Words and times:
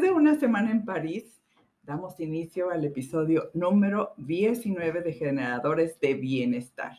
Después 0.00 0.14
de 0.14 0.18
una 0.18 0.40
semana 0.40 0.70
en 0.70 0.86
París, 0.86 1.42
damos 1.82 2.18
inicio 2.20 2.70
al 2.70 2.86
episodio 2.86 3.50
número 3.52 4.14
19 4.16 5.02
de 5.02 5.12
Generadores 5.12 6.00
de 6.00 6.14
Bienestar. 6.14 6.92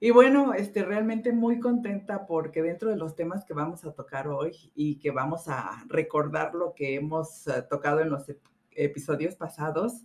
Y 0.00 0.10
bueno, 0.10 0.52
este, 0.52 0.84
realmente 0.84 1.32
muy 1.32 1.60
contenta 1.60 2.26
porque 2.26 2.60
dentro 2.60 2.90
de 2.90 2.96
los 2.96 3.16
temas 3.16 3.46
que 3.46 3.54
vamos 3.54 3.86
a 3.86 3.94
tocar 3.94 4.28
hoy 4.28 4.70
y 4.74 4.98
que 4.98 5.12
vamos 5.12 5.48
a 5.48 5.82
recordar 5.88 6.54
lo 6.54 6.74
que 6.74 6.94
hemos 6.96 7.46
uh, 7.46 7.66
tocado 7.70 8.00
en 8.00 8.10
los 8.10 8.28
ep 8.28 8.42
episodios 8.72 9.34
pasados, 9.36 10.04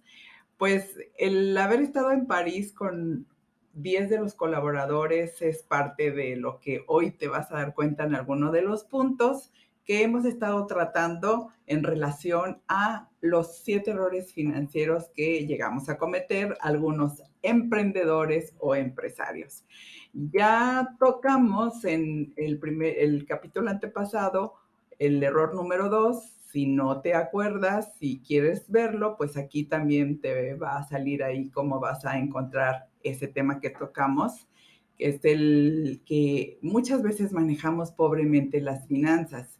pues 0.55 0.95
el 1.17 1.57
haber 1.57 1.81
estado 1.81 2.11
en 2.11 2.27
París 2.27 2.71
con 2.71 3.27
10 3.73 4.09
de 4.09 4.19
los 4.19 4.35
colaboradores 4.35 5.41
es 5.41 5.63
parte 5.63 6.11
de 6.11 6.37
lo 6.37 6.61
que 6.61 6.85
hoy 6.87 7.11
te 7.11 7.27
vas 7.27 7.51
a 7.51 7.55
dar 7.55 7.73
cuenta 7.73 8.05
en 8.05 8.15
alguno 8.15 8.53
de 8.53 8.61
los 8.61 8.85
puntos 8.85 9.51
que 9.89 10.03
hemos 10.03 10.23
estado 10.23 10.67
tratando 10.67 11.49
en 11.65 11.81
relación 11.81 12.61
a 12.67 13.09
los 13.21 13.57
siete 13.63 13.89
errores 13.89 14.31
financieros 14.31 15.09
que 15.15 15.47
llegamos 15.47 15.89
a 15.89 15.97
cometer 15.97 16.55
algunos 16.61 17.23
emprendedores 17.41 18.53
o 18.59 18.75
empresarios. 18.75 19.65
Ya 20.13 20.95
tocamos 20.99 21.85
en 21.85 22.35
el, 22.37 22.59
primer, 22.59 22.99
el 22.99 23.25
capítulo 23.25 23.71
antepasado 23.71 24.53
el 24.99 25.23
error 25.23 25.55
número 25.55 25.89
dos. 25.89 26.35
Si 26.51 26.67
no 26.67 27.01
te 27.01 27.15
acuerdas, 27.15 27.95
si 27.97 28.19
quieres 28.19 28.69
verlo, 28.69 29.17
pues 29.17 29.37
aquí 29.37 29.63
también 29.63 30.21
te 30.21 30.53
va 30.53 30.77
a 30.77 30.87
salir 30.87 31.23
ahí 31.23 31.49
cómo 31.49 31.79
vas 31.79 32.05
a 32.05 32.19
encontrar 32.19 32.89
ese 33.01 33.27
tema 33.27 33.59
que 33.59 33.71
tocamos, 33.71 34.47
que 34.99 35.07
es 35.07 35.25
el 35.25 36.03
que 36.05 36.59
muchas 36.61 37.01
veces 37.01 37.33
manejamos 37.33 37.91
pobremente 37.91 38.61
las 38.61 38.87
finanzas. 38.87 39.58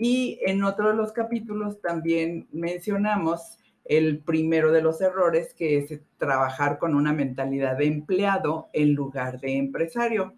Y 0.00 0.38
en 0.46 0.62
otro 0.62 0.90
de 0.90 0.94
los 0.94 1.10
capítulos 1.10 1.80
también 1.80 2.46
mencionamos 2.52 3.58
el 3.84 4.20
primero 4.20 4.70
de 4.70 4.80
los 4.80 5.00
errores, 5.00 5.54
que 5.54 5.78
es 5.78 6.00
trabajar 6.18 6.78
con 6.78 6.94
una 6.94 7.12
mentalidad 7.12 7.76
de 7.76 7.86
empleado 7.86 8.68
en 8.72 8.94
lugar 8.94 9.40
de 9.40 9.56
empresario. 9.56 10.34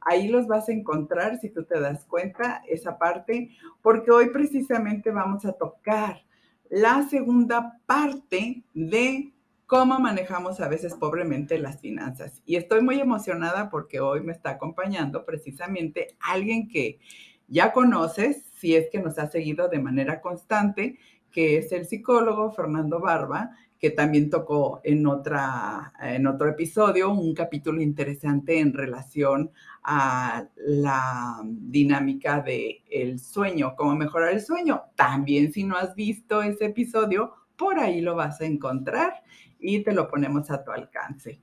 Ahí 0.00 0.26
los 0.26 0.48
vas 0.48 0.68
a 0.68 0.72
encontrar 0.72 1.38
si 1.38 1.48
tú 1.50 1.64
te 1.64 1.78
das 1.78 2.04
cuenta 2.06 2.64
esa 2.66 2.98
parte, 2.98 3.50
porque 3.82 4.10
hoy 4.10 4.30
precisamente 4.30 5.12
vamos 5.12 5.44
a 5.44 5.52
tocar 5.52 6.24
la 6.68 7.06
segunda 7.08 7.78
parte 7.86 8.64
de 8.74 9.32
cómo 9.66 10.00
manejamos 10.00 10.60
a 10.60 10.68
veces 10.68 10.94
pobremente 10.94 11.56
las 11.60 11.80
finanzas. 11.80 12.42
Y 12.44 12.56
estoy 12.56 12.82
muy 12.82 12.98
emocionada 12.98 13.70
porque 13.70 14.00
hoy 14.00 14.22
me 14.22 14.32
está 14.32 14.50
acompañando 14.50 15.24
precisamente 15.24 16.16
alguien 16.18 16.66
que 16.66 16.98
ya 17.46 17.72
conoces, 17.72 18.44
si 18.54 18.74
es 18.74 18.88
que 18.90 19.00
nos 19.00 19.18
ha 19.18 19.28
seguido 19.28 19.68
de 19.68 19.78
manera 19.78 20.20
constante, 20.20 20.98
que 21.30 21.58
es 21.58 21.72
el 21.72 21.86
psicólogo 21.86 22.52
Fernando 22.52 23.00
Barba, 23.00 23.50
que 23.78 23.90
también 23.90 24.30
tocó 24.30 24.80
en, 24.82 25.06
otra, 25.06 25.92
en 26.00 26.26
otro 26.26 26.48
episodio 26.48 27.10
un 27.10 27.34
capítulo 27.34 27.82
interesante 27.82 28.58
en 28.58 28.72
relación 28.72 29.50
a 29.82 30.46
la 30.56 31.42
dinámica 31.44 32.40
del 32.40 32.76
el 32.90 33.18
sueño, 33.18 33.74
cómo 33.76 33.94
mejorar 33.94 34.32
el 34.32 34.40
sueño. 34.40 34.84
También 34.94 35.52
si 35.52 35.64
no 35.64 35.76
has 35.76 35.94
visto 35.94 36.40
ese 36.40 36.66
episodio, 36.66 37.34
por 37.56 37.78
ahí 37.78 38.00
lo 38.00 38.14
vas 38.14 38.40
a 38.40 38.46
encontrar 38.46 39.22
y 39.58 39.82
te 39.82 39.92
lo 39.92 40.08
ponemos 40.08 40.50
a 40.50 40.64
tu 40.64 40.70
alcance. 40.70 41.42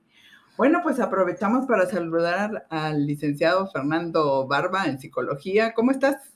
Bueno, 0.56 0.80
pues 0.82 0.98
aprovechamos 1.00 1.66
para 1.66 1.86
saludar 1.86 2.66
al 2.70 3.06
licenciado 3.06 3.70
Fernando 3.70 4.46
Barba 4.48 4.86
en 4.86 4.98
psicología. 4.98 5.74
¿Cómo 5.74 5.92
estás? 5.92 6.31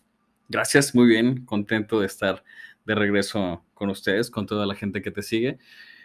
Gracias, 0.48 0.94
muy 0.94 1.06
bien, 1.06 1.44
contento 1.44 2.00
de 2.00 2.06
estar 2.06 2.44
de 2.84 2.94
regreso 2.94 3.64
con 3.74 3.90
ustedes, 3.90 4.30
con 4.30 4.46
toda 4.46 4.64
la 4.64 4.74
gente 4.74 5.02
que 5.02 5.10
te 5.10 5.22
sigue. 5.22 5.58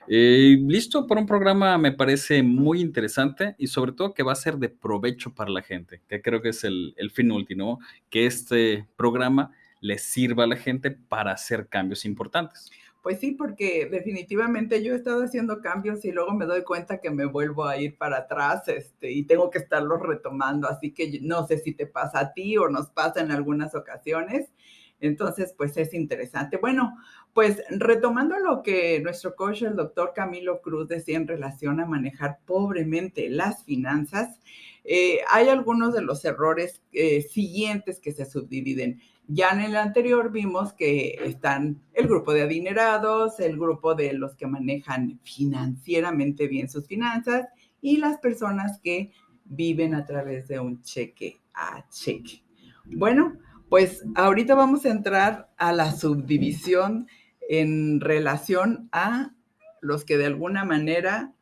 Eh, 0.08 0.58
listo 0.68 1.06
por 1.06 1.20
un 1.20 1.28
programa, 1.28 1.78
me 1.78 1.92
parece 1.92 2.42
muy 2.42 2.82
interesante 2.82 3.56
y 3.60 3.68
sobre 3.68 3.92
todo 3.92 4.14
que 4.14 4.24
va 4.24 4.32
a 4.32 4.36
ser 4.36 4.58
de 4.58 4.70
provecho 4.70 5.34
para 5.36 5.52
la 5.52 5.62
gente, 5.62 6.02
que 6.08 6.22
creo 6.22 6.42
que 6.42 6.50
es 6.50 6.64
el, 6.64 6.96
el 6.98 7.12
fin 7.12 7.32
último, 7.32 7.80
que 8.10 8.26
este 8.26 8.88
programa 8.96 9.52
le 9.80 10.00
sirva 10.00 10.46
a 10.46 10.48
la 10.48 10.56
gente 10.56 10.92
para 10.92 11.32
hacer 11.32 11.68
cambios 11.68 12.04
importantes. 12.06 12.72
Pues 13.02 13.20
sí, 13.20 13.32
porque 13.32 13.88
definitivamente 13.90 14.84
yo 14.84 14.94
he 14.94 14.96
estado 14.96 15.24
haciendo 15.24 15.60
cambios 15.60 16.06
y 16.06 16.12
luego 16.12 16.34
me 16.34 16.46
doy 16.46 16.64
cuenta 16.64 17.00
que 17.00 17.10
me 17.10 17.26
vuelvo 17.26 17.66
a 17.66 17.78
ir 17.78 17.98
para 17.98 18.18
atrás 18.18 18.68
este, 18.68 19.12
y 19.12 19.24
tengo 19.24 19.50
que 19.50 19.58
estarlos 19.58 20.02
retomando. 20.02 20.68
Así 20.70 20.94
que 20.94 21.20
no 21.22 21.48
sé 21.48 21.58
si 21.58 21.74
te 21.74 21.88
pasa 21.88 22.20
a 22.20 22.34
ti 22.34 22.58
o 22.58 22.70
nos 22.70 22.92
pasa 22.92 23.22
en 23.22 23.32
algunas 23.32 23.74
ocasiones. 23.74 24.52
Entonces, 25.00 25.56
pues 25.58 25.76
es 25.78 25.96
interesante. 25.96 26.58
Bueno, 26.58 26.96
pues 27.34 27.64
retomando 27.72 28.38
lo 28.38 28.62
que 28.62 29.00
nuestro 29.02 29.36
coach, 29.36 29.64
el 29.64 29.76
doctor 29.76 30.14
Camilo 30.14 30.62
Cruz, 30.62 30.88
decía 30.88 31.18
en 31.18 31.28
relación 31.28 31.80
a 31.80 31.88
manejar 31.88 32.38
pobremente 32.46 33.30
las 33.30 33.64
finanzas, 33.66 34.40
eh, 34.84 35.20
hay 35.30 35.48
algunos 35.48 35.94
de 35.94 36.02
los 36.02 36.24
errores 36.26 36.82
eh, 36.92 37.22
siguientes 37.22 38.00
que 38.00 38.12
se 38.12 38.26
subdividen. 38.26 39.00
Ya 39.28 39.52
en 39.52 39.62
el 39.62 39.76
anterior 39.76 40.32
vimos 40.32 40.74
que 40.74 41.20
están 41.24 41.82
el 41.94 42.08
grupo 42.08 42.34
de 42.34 42.42
adinerados, 42.42 43.40
el 43.40 43.58
grupo 43.58 43.96
de 43.96 44.14
los 44.14 44.36
que 44.36 44.48
manejan 44.48 45.20
financieramente 45.24 46.48
bien 46.48 46.70
sus 46.70 46.88
finanzas 46.88 47.48
y 47.82 47.98
las 47.98 48.18
personas 48.18 48.80
que 48.84 49.12
viven 49.46 49.94
a 49.94 50.06
través 50.06 50.48
de 50.48 50.60
un 50.60 50.82
cheque 50.82 51.40
a 51.54 51.88
cheque. 51.90 52.44
Bueno, 52.86 53.38
pues 53.70 54.04
ahorita 54.16 54.56
vamos 54.56 54.86
a 54.86 54.90
entrar 54.92 55.50
a 55.58 55.72
la 55.72 55.92
subdivisión 55.92 57.08
en 57.48 58.02
relación 58.02 58.90
a 58.92 59.34
los 59.82 60.06
que 60.06 60.18
de 60.18 60.26
alguna 60.26 60.66
manera, 60.66 61.34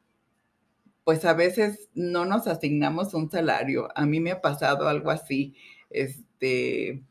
pues 1.10 1.26
a 1.26 1.34
veces 1.34 1.90
no 1.96 2.24
nos 2.24 2.46
asignamos 2.46 3.16
un 3.16 3.32
salario. 3.32 3.90
A 3.96 4.06
mí 4.06 4.20
me 4.20 4.30
ha 4.30 4.42
pasado 4.42 4.88
algo 4.88 5.10
así. 5.10 5.56
Este, 5.90 7.02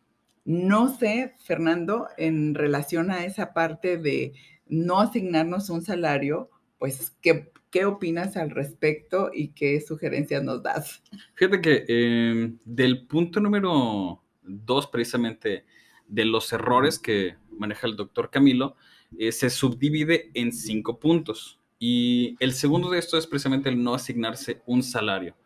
no 0.45 0.97
sé, 0.97 1.35
Fernando, 1.43 2.07
en 2.17 2.55
relación 2.55 3.11
a 3.11 3.25
esa 3.25 3.53
parte 3.53 3.97
de 3.99 4.35
no 4.69 5.01
asignarnos 5.01 5.69
un 5.69 5.83
salario, 5.83 6.49
pues, 6.79 7.11
¿qué, 7.21 7.51
qué 7.73 7.87
opinas 7.87 8.37
al 8.37 8.51
respecto 8.51 9.33
y 9.35 9.49
qué 9.49 9.81
sugerencias 9.81 10.45
nos 10.45 10.63
das? 10.63 11.03
Fíjate 11.35 11.61
que 11.61 11.85
eh, 11.89 12.53
del 12.65 13.05
punto 13.05 13.41
número 13.41 14.23
dos, 14.43 14.87
precisamente, 14.87 15.65
de 16.07 16.25
los 16.25 16.53
errores 16.53 17.01
que 17.01 17.35
maneja 17.51 17.89
el 17.89 17.97
doctor 17.97 18.31
Camilo, 18.31 18.77
eh, 19.19 19.33
se 19.33 19.51
subdivide 19.51 20.31
en 20.35 20.53
cinco 20.53 21.01
puntos. 21.01 21.59
Y 21.79 22.37
el 22.41 22.53
segundo 22.53 22.91
de 22.91 22.99
esto 22.99 23.17
es 23.17 23.27
precisamente 23.27 23.69
el 23.69 23.83
no 23.83 23.95
asignarse 23.95 24.63
un 24.67 24.83
salario. 24.83 25.37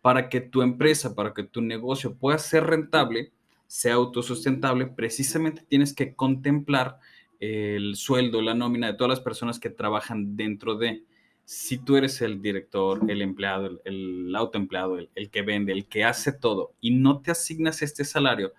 Para 0.00 0.28
que 0.28 0.40
tu 0.40 0.62
empresa, 0.62 1.14
para 1.14 1.32
que 1.32 1.44
tu 1.44 1.60
negocio 1.60 2.14
pueda 2.14 2.38
ser 2.38 2.64
rentable, 2.64 3.32
sea 3.66 3.94
autosustentable, 3.94 4.86
precisamente 4.86 5.64
tienes 5.68 5.94
que 5.94 6.14
contemplar 6.14 6.98
el 7.38 7.96
sueldo, 7.96 8.42
la 8.42 8.54
nómina 8.54 8.88
de 8.88 8.94
todas 8.94 9.08
las 9.08 9.20
personas 9.20 9.58
que 9.58 9.70
trabajan 9.70 10.36
dentro 10.36 10.76
de. 10.76 11.04
Si 11.44 11.78
tú 11.78 11.96
eres 11.96 12.22
el 12.22 12.40
director, 12.40 13.00
el 13.08 13.20
empleado, 13.20 13.80
el, 13.84 14.32
autoempleado, 14.36 14.98
el, 14.98 15.30
que 15.30 15.42
vende, 15.42 15.72
el 15.72 15.86
que 15.86 16.04
hace 16.04 16.32
todo 16.32 16.74
y 16.80 16.92
no 16.92 17.20
te 17.20 17.32
asignas 17.32 17.82
este 17.82 18.04
salario, 18.04 18.52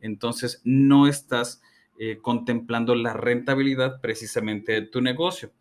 entonces 0.00 0.62
no 0.64 1.06
estás 1.06 1.62
eh, 1.98 2.18
contemplando 2.22 2.94
la 2.94 3.12
rentabilidad 3.12 4.00
precisamente 4.00 4.72
de 4.72 4.82
tu 4.82 5.02
negocio. 5.02 5.52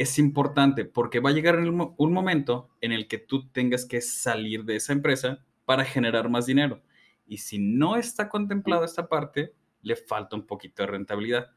Es 0.00 0.18
importante 0.18 0.86
porque 0.86 1.20
va 1.20 1.28
a 1.28 1.34
llegar 1.34 1.58
un 1.58 2.12
momento 2.14 2.70
en 2.80 2.92
el 2.92 3.06
que 3.06 3.18
tú 3.18 3.50
tengas 3.50 3.84
que 3.84 4.00
salir 4.00 4.64
de 4.64 4.76
esa 4.76 4.94
empresa 4.94 5.44
para 5.66 5.84
generar 5.84 6.30
más 6.30 6.46
dinero 6.46 6.80
y 7.26 7.36
si 7.36 7.58
no 7.58 7.96
está 7.96 8.30
contemplada 8.30 8.86
esta 8.86 9.08
parte, 9.08 9.54
le 9.82 9.96
falta 9.96 10.36
un 10.36 10.46
poquito 10.46 10.82
de 10.82 10.86
rentabilidad. 10.86 11.50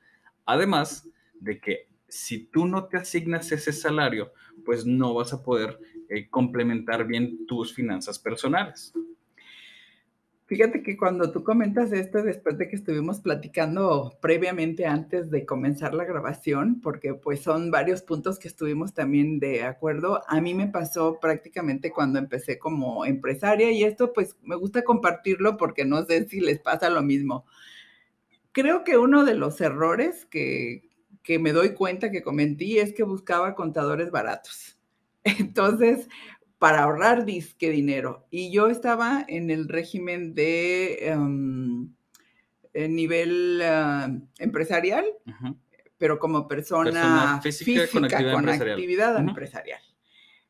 Además 0.46 1.10
de 1.40 1.62
que 1.62 1.88
si 2.10 2.46
tú 2.46 2.68
no 2.68 2.90
te 2.90 2.98
asignas 2.98 3.50
ese 3.54 3.72
salario, 3.72 4.34
pues 4.66 4.86
no 4.86 5.14
vas 5.14 5.32
a 5.32 5.42
poder 5.42 5.80
eh, 6.10 6.30
complementar 6.30 7.08
bien 7.08 7.48
tus 7.48 7.74
finanzas 7.74 8.20
personales. 8.20 8.94
Fíjate 10.46 10.84
que 10.84 10.98
cuando 10.98 11.32
tú 11.32 11.42
comentas 11.44 11.94
esto, 11.94 12.22
después 12.22 12.58
de 12.58 12.68
que 12.68 12.76
estuvimos 12.76 13.22
platicando 13.22 14.18
previamente 14.22 14.86
antes 14.86 15.32
de 15.32 15.46
comenzar 15.46 15.94
la 15.94 16.04
grabación, 16.04 16.82
porque 16.82 17.14
pues 17.14 17.42
son 17.42 17.72
varios 17.72 18.02
puntos 18.02 18.40
que 18.40 18.50
estuvimos 18.50 18.94
también 18.94 19.40
de 19.40 19.64
acuerdo, 19.64 20.22
a 20.28 20.42
mí 20.42 20.54
me 20.54 20.68
pasó 20.68 21.18
prácticamente 21.22 21.92
cuando 21.92 22.20
empecé 22.20 22.60
como 22.60 23.06
empresaria 23.06 23.72
y 23.72 23.86
esto 23.86 24.12
pues 24.12 24.36
me 24.44 24.58
gusta 24.58 24.84
compartirlo 24.84 25.56
porque 25.56 25.86
no 25.86 26.04
sé 26.06 26.28
si 26.28 26.42
les 26.42 26.60
pasa 26.60 26.90
lo 26.90 27.02
mismo. 27.02 27.46
Creo 28.52 28.84
que 28.84 28.98
uno 28.98 29.24
de 29.24 29.36
los 29.36 29.62
errores 29.62 30.26
que, 30.26 30.90
que 31.24 31.40
me 31.40 31.54
doy 31.54 31.74
cuenta 31.74 32.12
que 32.12 32.22
cometí 32.22 32.80
es 32.80 32.94
que 32.94 33.04
buscaba 33.04 33.56
contadores 33.56 34.12
baratos. 34.12 34.78
Entonces, 35.24 36.10
para 36.64 36.84
ahorrar 36.84 37.26
disque 37.26 37.70
dinero. 37.70 38.26
Y 38.32 38.50
yo 38.50 38.68
estaba 38.68 39.26
en 39.28 39.52
el 39.52 39.68
régimen 39.68 40.34
de 40.34 41.10
em, 41.10 41.90
nivel 42.74 43.62
ah, 43.62 44.10
empresarial. 44.40 45.04
pero 45.98 46.20
como 46.20 46.48
persona, 46.48 47.42
física, 47.42 47.86
con 47.92 48.48
actividad, 48.48 49.20
empresarial. 49.20 49.82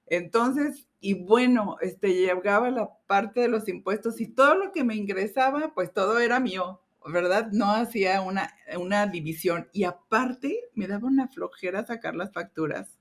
Entonces, 0.05 0.87
y 0.99 1.15
bueno, 1.15 1.77
este, 1.81 2.13
llegaba 2.13 2.69
la 2.69 2.91
parte 3.07 3.39
de 3.39 3.47
los 3.47 3.67
impuestos 3.67 4.21
y 4.21 4.27
todo 4.27 4.53
lo 4.53 4.71
que 4.71 4.83
me 4.83 4.95
ingresaba, 4.95 5.73
pues 5.73 5.93
todo 5.93 6.19
era 6.19 6.39
mío, 6.39 6.79
¿verdad? 7.11 7.49
No 7.53 7.71
hacía 7.71 8.21
una, 8.21 8.53
una 8.77 9.07
división 9.07 9.67
y 9.73 9.85
aparte 9.85 10.59
me 10.75 10.85
daba 10.85 11.07
una 11.07 11.27
flojera 11.27 11.87
sacar 11.87 12.13
las 12.13 12.31
facturas. 12.31 12.99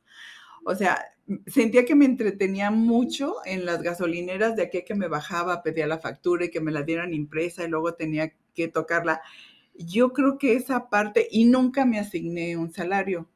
O 0.64 0.74
sea, 0.74 1.04
sentía 1.46 1.84
que 1.84 1.94
me 1.94 2.04
entretenía 2.04 2.70
mucho 2.70 3.36
en 3.44 3.64
las 3.64 3.82
gasolineras 3.82 4.56
de 4.56 4.64
aquí 4.64 4.82
que 4.84 4.94
me 4.94 5.08
bajaba, 5.08 5.62
pedía 5.62 5.86
la 5.86 5.98
factura 5.98 6.44
y 6.44 6.50
que 6.50 6.60
me 6.60 6.72
la 6.72 6.82
dieran 6.82 7.14
impresa 7.14 7.64
y 7.64 7.68
luego 7.68 7.94
tenía 7.94 8.32
que 8.54 8.68
tocarla. 8.68 9.20
Yo 9.74 10.12
creo 10.12 10.38
que 10.38 10.54
esa 10.54 10.88
parte, 10.90 11.28
y 11.30 11.44
nunca 11.44 11.84
me 11.84 11.98
asigné 11.98 12.56
un 12.56 12.72
salario. 12.72 13.28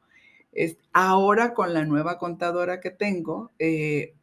Es, 0.52 0.78
ahora 0.92 1.54
con 1.54 1.74
la 1.74 1.84
nueva 1.84 2.18
contadora 2.18 2.80
que 2.80 2.90
tengo, 2.90 3.52
eh, 3.58 4.14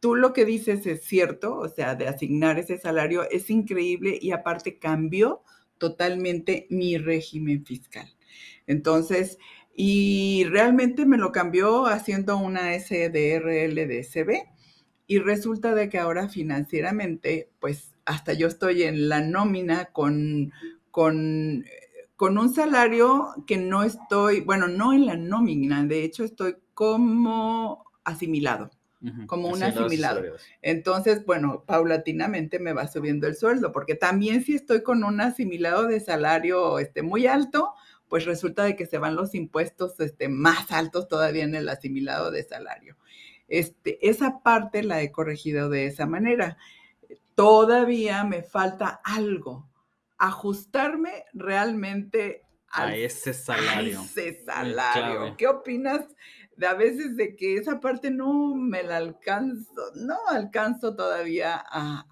tú 0.00 0.14
lo 0.14 0.32
que 0.32 0.44
dices 0.44 0.86
es 0.86 1.02
cierto, 1.04 1.56
o 1.56 1.68
sea, 1.68 1.94
de 1.94 2.08
asignar 2.08 2.58
ese 2.58 2.78
salario 2.78 3.28
es 3.30 3.50
increíble 3.50 4.18
y 4.20 4.32
aparte 4.32 4.78
cambió 4.78 5.42
totalmente 5.78 6.66
mi 6.70 6.98
régimen 6.98 7.64
fiscal. 7.64 8.08
Entonces, 8.66 9.38
y 9.80 10.42
realmente 10.50 11.06
me 11.06 11.18
lo 11.18 11.30
cambió 11.30 11.86
haciendo 11.86 12.36
una 12.36 12.76
SDRL 12.76 13.76
de 13.86 14.04
CB 14.12 14.42
y 15.06 15.20
resulta 15.20 15.72
de 15.76 15.88
que 15.88 15.98
ahora 15.98 16.28
financieramente, 16.28 17.52
pues 17.60 17.94
hasta 18.04 18.32
yo 18.32 18.48
estoy 18.48 18.82
en 18.82 19.08
la 19.08 19.20
nómina 19.20 19.84
con, 19.92 20.50
con, 20.90 21.64
con 22.16 22.38
un 22.38 22.52
salario 22.52 23.28
que 23.46 23.56
no 23.56 23.84
estoy, 23.84 24.40
bueno, 24.40 24.66
no 24.66 24.92
en 24.92 25.06
la 25.06 25.16
nómina, 25.16 25.84
de 25.84 26.02
hecho 26.02 26.24
estoy 26.24 26.56
como 26.74 27.84
asimilado 28.02 28.72
como 29.26 29.48
un 29.48 29.62
asimilado. 29.62 30.22
Entonces, 30.60 31.24
bueno, 31.24 31.64
paulatinamente 31.66 32.58
me 32.58 32.72
va 32.72 32.88
subiendo 32.88 33.26
el 33.26 33.36
sueldo, 33.36 33.70
porque 33.70 33.94
también 33.94 34.42
si 34.42 34.54
estoy 34.54 34.82
con 34.82 35.04
un 35.04 35.20
asimilado 35.20 35.86
de 35.86 36.00
salario 36.00 36.78
este, 36.78 37.02
muy 37.02 37.26
alto, 37.26 37.74
pues 38.08 38.24
resulta 38.24 38.64
de 38.64 38.76
que 38.76 38.86
se 38.86 38.98
van 38.98 39.16
los 39.16 39.34
impuestos 39.34 39.98
este, 40.00 40.28
más 40.28 40.70
altos 40.72 41.08
todavía 41.08 41.44
en 41.44 41.54
el 41.54 41.68
asimilado 41.68 42.30
de 42.30 42.42
salario. 42.42 42.96
Este, 43.48 44.08
esa 44.08 44.42
parte 44.42 44.82
la 44.82 45.02
he 45.02 45.12
corregido 45.12 45.68
de 45.68 45.86
esa 45.86 46.06
manera. 46.06 46.58
Todavía 47.34 48.24
me 48.24 48.42
falta 48.42 49.00
algo, 49.04 49.68
ajustarme 50.18 51.24
realmente 51.32 52.42
a 52.70 52.94
ese 52.94 53.32
salario. 53.34 54.00
A 54.00 54.04
ese 54.04 54.44
salario. 54.44 55.36
¿Qué 55.36 55.46
opinas 55.46 56.04
de 56.56 56.66
a 56.66 56.74
veces 56.74 57.16
de 57.16 57.36
que 57.36 57.56
esa 57.56 57.80
parte 57.80 58.10
no 58.10 58.54
me 58.54 58.82
la 58.82 58.96
alcanzo, 58.96 59.92
no 59.94 60.16
alcanzo 60.28 60.96
todavía 60.96 61.64
a 61.70 62.04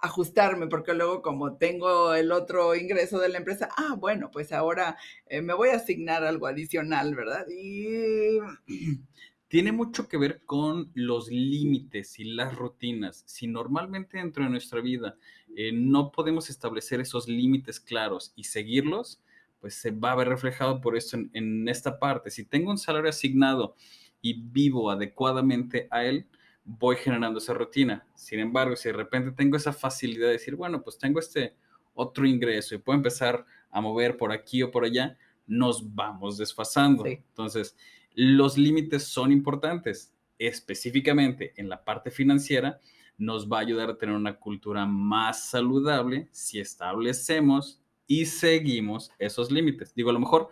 ajustarme, 0.00 0.66
porque 0.66 0.94
luego 0.94 1.22
como 1.22 1.56
tengo 1.56 2.14
el 2.14 2.32
otro 2.32 2.74
ingreso 2.74 3.18
de 3.18 3.28
la 3.28 3.38
empresa, 3.38 3.68
ah, 3.76 3.94
bueno, 3.98 4.30
pues 4.30 4.52
ahora 4.52 4.96
eh, 5.26 5.42
me 5.42 5.54
voy 5.54 5.70
a 5.70 5.76
asignar 5.76 6.24
algo 6.24 6.46
adicional, 6.46 7.14
¿verdad? 7.14 7.46
Y... 7.48 8.38
Tiene 9.48 9.72
mucho 9.72 10.06
que 10.06 10.16
ver 10.16 10.42
con 10.44 10.92
los 10.94 11.28
límites 11.28 12.20
y 12.20 12.24
las 12.24 12.54
rutinas. 12.54 13.24
Si 13.26 13.48
normalmente 13.48 14.18
dentro 14.18 14.44
de 14.44 14.50
nuestra 14.50 14.80
vida 14.80 15.16
eh, 15.56 15.72
no 15.72 16.12
podemos 16.12 16.50
establecer 16.50 17.00
esos 17.00 17.26
límites 17.26 17.80
claros 17.80 18.32
y 18.36 18.44
seguirlos, 18.44 19.20
pues 19.60 19.74
se 19.74 19.90
va 19.90 20.12
a 20.12 20.14
ver 20.14 20.28
reflejado 20.28 20.80
por 20.80 20.96
en, 20.96 21.30
en 21.32 21.68
esta 21.68 21.98
parte. 21.98 22.30
Si 22.30 22.44
tengo 22.44 22.70
un 22.70 22.78
salario 22.78 23.10
asignado 23.10 23.74
y 24.22 24.40
vivo 24.40 24.88
adecuadamente 24.88 25.88
a 25.90 26.04
él, 26.04 26.28
voy 26.64 26.96
generando 26.96 27.38
esa 27.38 27.54
rutina. 27.54 28.06
Sin 28.14 28.40
embargo, 28.40 28.76
si 28.76 28.88
de 28.88 28.94
repente 28.94 29.32
tengo 29.32 29.56
esa 29.56 29.72
facilidad 29.72 30.26
de 30.26 30.32
decir, 30.32 30.56
bueno, 30.56 30.82
pues 30.82 30.98
tengo 30.98 31.18
este 31.18 31.56
otro 31.94 32.26
ingreso 32.26 32.74
y 32.74 32.78
puedo 32.78 32.96
empezar 32.96 33.44
a 33.70 33.80
mover 33.80 34.16
por 34.16 34.32
aquí 34.32 34.62
o 34.62 34.70
por 34.70 34.84
allá, 34.84 35.16
nos 35.46 35.94
vamos 35.94 36.38
desfasando. 36.38 37.04
Entonces, 37.06 37.76
los 38.14 38.56
límites 38.56 39.04
son 39.04 39.32
importantes. 39.32 40.12
Específicamente 40.38 41.52
en 41.56 41.68
la 41.68 41.84
parte 41.84 42.10
financiera, 42.10 42.80
nos 43.18 43.50
va 43.50 43.58
a 43.58 43.60
ayudar 43.60 43.90
a 43.90 43.98
tener 43.98 44.14
una 44.14 44.38
cultura 44.38 44.86
más 44.86 45.50
saludable 45.50 46.28
si 46.32 46.58
establecemos 46.58 47.82
y 48.06 48.24
seguimos 48.24 49.12
esos 49.18 49.50
límites. 49.50 49.94
Digo, 49.94 50.08
a 50.08 50.14
lo 50.14 50.20
mejor 50.20 50.48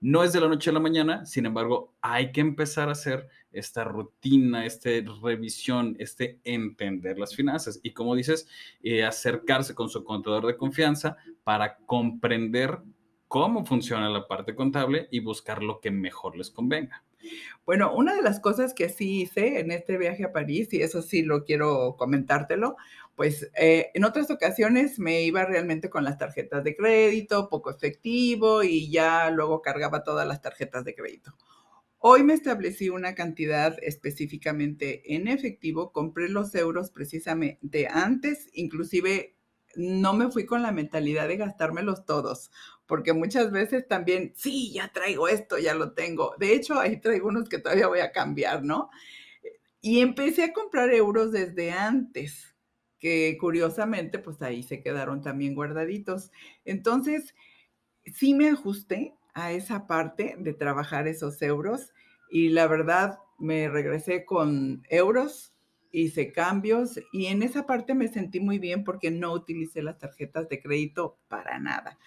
no 0.00 0.22
es 0.22 0.32
de 0.32 0.40
la 0.40 0.48
noche 0.48 0.70
a 0.70 0.72
la 0.72 0.80
mañana, 0.80 1.26
sin 1.26 1.46
embargo, 1.46 1.94
hay 2.00 2.30
que 2.30 2.40
empezar 2.40 2.88
a 2.88 2.92
hacer 2.92 3.28
esta 3.50 3.84
rutina, 3.84 4.64
esta 4.64 4.90
revisión, 5.22 5.96
este 5.98 6.38
entender 6.44 7.18
las 7.18 7.34
finanzas. 7.34 7.80
Y 7.82 7.92
como 7.92 8.14
dices, 8.14 8.48
eh, 8.82 9.04
acercarse 9.04 9.74
con 9.74 9.88
su 9.88 10.04
contador 10.04 10.46
de 10.46 10.56
confianza 10.56 11.16
para 11.42 11.76
comprender 11.78 12.78
cómo 13.28 13.64
funciona 13.64 14.08
la 14.08 14.26
parte 14.26 14.54
contable 14.54 15.06
y 15.10 15.20
buscar 15.20 15.62
lo 15.62 15.80
que 15.80 15.90
mejor 15.90 16.36
les 16.36 16.50
convenga. 16.50 17.04
Bueno, 17.66 17.94
una 17.94 18.14
de 18.14 18.22
las 18.22 18.40
cosas 18.40 18.72
que 18.72 18.88
sí 18.88 19.22
hice 19.22 19.60
en 19.60 19.70
este 19.70 19.98
viaje 19.98 20.24
a 20.24 20.32
París, 20.32 20.72
y 20.72 20.80
eso 20.80 21.02
sí 21.02 21.22
lo 21.22 21.44
quiero 21.44 21.96
comentártelo, 21.98 22.76
pues 23.14 23.50
eh, 23.56 23.90
en 23.94 24.04
otras 24.04 24.30
ocasiones 24.30 24.98
me 24.98 25.22
iba 25.22 25.44
realmente 25.44 25.90
con 25.90 26.04
las 26.04 26.16
tarjetas 26.16 26.64
de 26.64 26.74
crédito, 26.74 27.48
poco 27.50 27.70
efectivo, 27.70 28.62
y 28.62 28.90
ya 28.90 29.30
luego 29.30 29.60
cargaba 29.60 30.04
todas 30.04 30.26
las 30.26 30.40
tarjetas 30.40 30.84
de 30.84 30.94
crédito. 30.94 31.34
Hoy 31.98 32.22
me 32.22 32.32
establecí 32.32 32.90
una 32.90 33.16
cantidad 33.16 33.76
específicamente 33.82 35.14
en 35.16 35.26
efectivo, 35.26 35.90
compré 35.90 36.28
los 36.28 36.54
euros 36.54 36.90
precisamente 36.90 37.88
antes, 37.88 38.48
inclusive 38.52 39.37
no 39.76 40.12
me 40.14 40.30
fui 40.30 40.46
con 40.46 40.62
la 40.62 40.72
mentalidad 40.72 41.28
de 41.28 41.36
gastármelos 41.36 42.04
todos, 42.04 42.50
porque 42.86 43.12
muchas 43.12 43.50
veces 43.52 43.86
también, 43.86 44.32
sí, 44.36 44.72
ya 44.72 44.88
traigo 44.92 45.28
esto, 45.28 45.58
ya 45.58 45.74
lo 45.74 45.92
tengo. 45.92 46.34
De 46.38 46.54
hecho, 46.54 46.78
ahí 46.78 47.00
traigo 47.00 47.28
unos 47.28 47.48
que 47.48 47.58
todavía 47.58 47.88
voy 47.88 48.00
a 48.00 48.12
cambiar, 48.12 48.64
¿no? 48.64 48.90
Y 49.80 50.00
empecé 50.00 50.44
a 50.44 50.52
comprar 50.52 50.90
euros 50.92 51.32
desde 51.32 51.72
antes, 51.72 52.56
que 52.98 53.36
curiosamente, 53.40 54.18
pues 54.18 54.42
ahí 54.42 54.62
se 54.62 54.82
quedaron 54.82 55.22
también 55.22 55.54
guardaditos. 55.54 56.32
Entonces, 56.64 57.34
sí 58.14 58.34
me 58.34 58.48
ajusté 58.50 59.14
a 59.34 59.52
esa 59.52 59.86
parte 59.86 60.34
de 60.38 60.54
trabajar 60.54 61.06
esos 61.06 61.40
euros 61.42 61.92
y 62.30 62.48
la 62.48 62.66
verdad 62.66 63.18
me 63.38 63.68
regresé 63.68 64.24
con 64.24 64.82
euros, 64.88 65.54
hice 65.92 66.32
cambios 66.32 67.00
y 67.12 67.26
en 67.26 67.42
esa 67.42 67.66
parte 67.66 67.94
me 67.94 68.08
sentí 68.08 68.40
muy 68.40 68.58
bien 68.58 68.84
porque 68.84 69.10
no 69.10 69.32
utilicé 69.32 69.82
las 69.82 69.98
tarjetas 69.98 70.48
de 70.48 70.60
crédito 70.60 71.18
para 71.28 71.58
nada. 71.58 71.98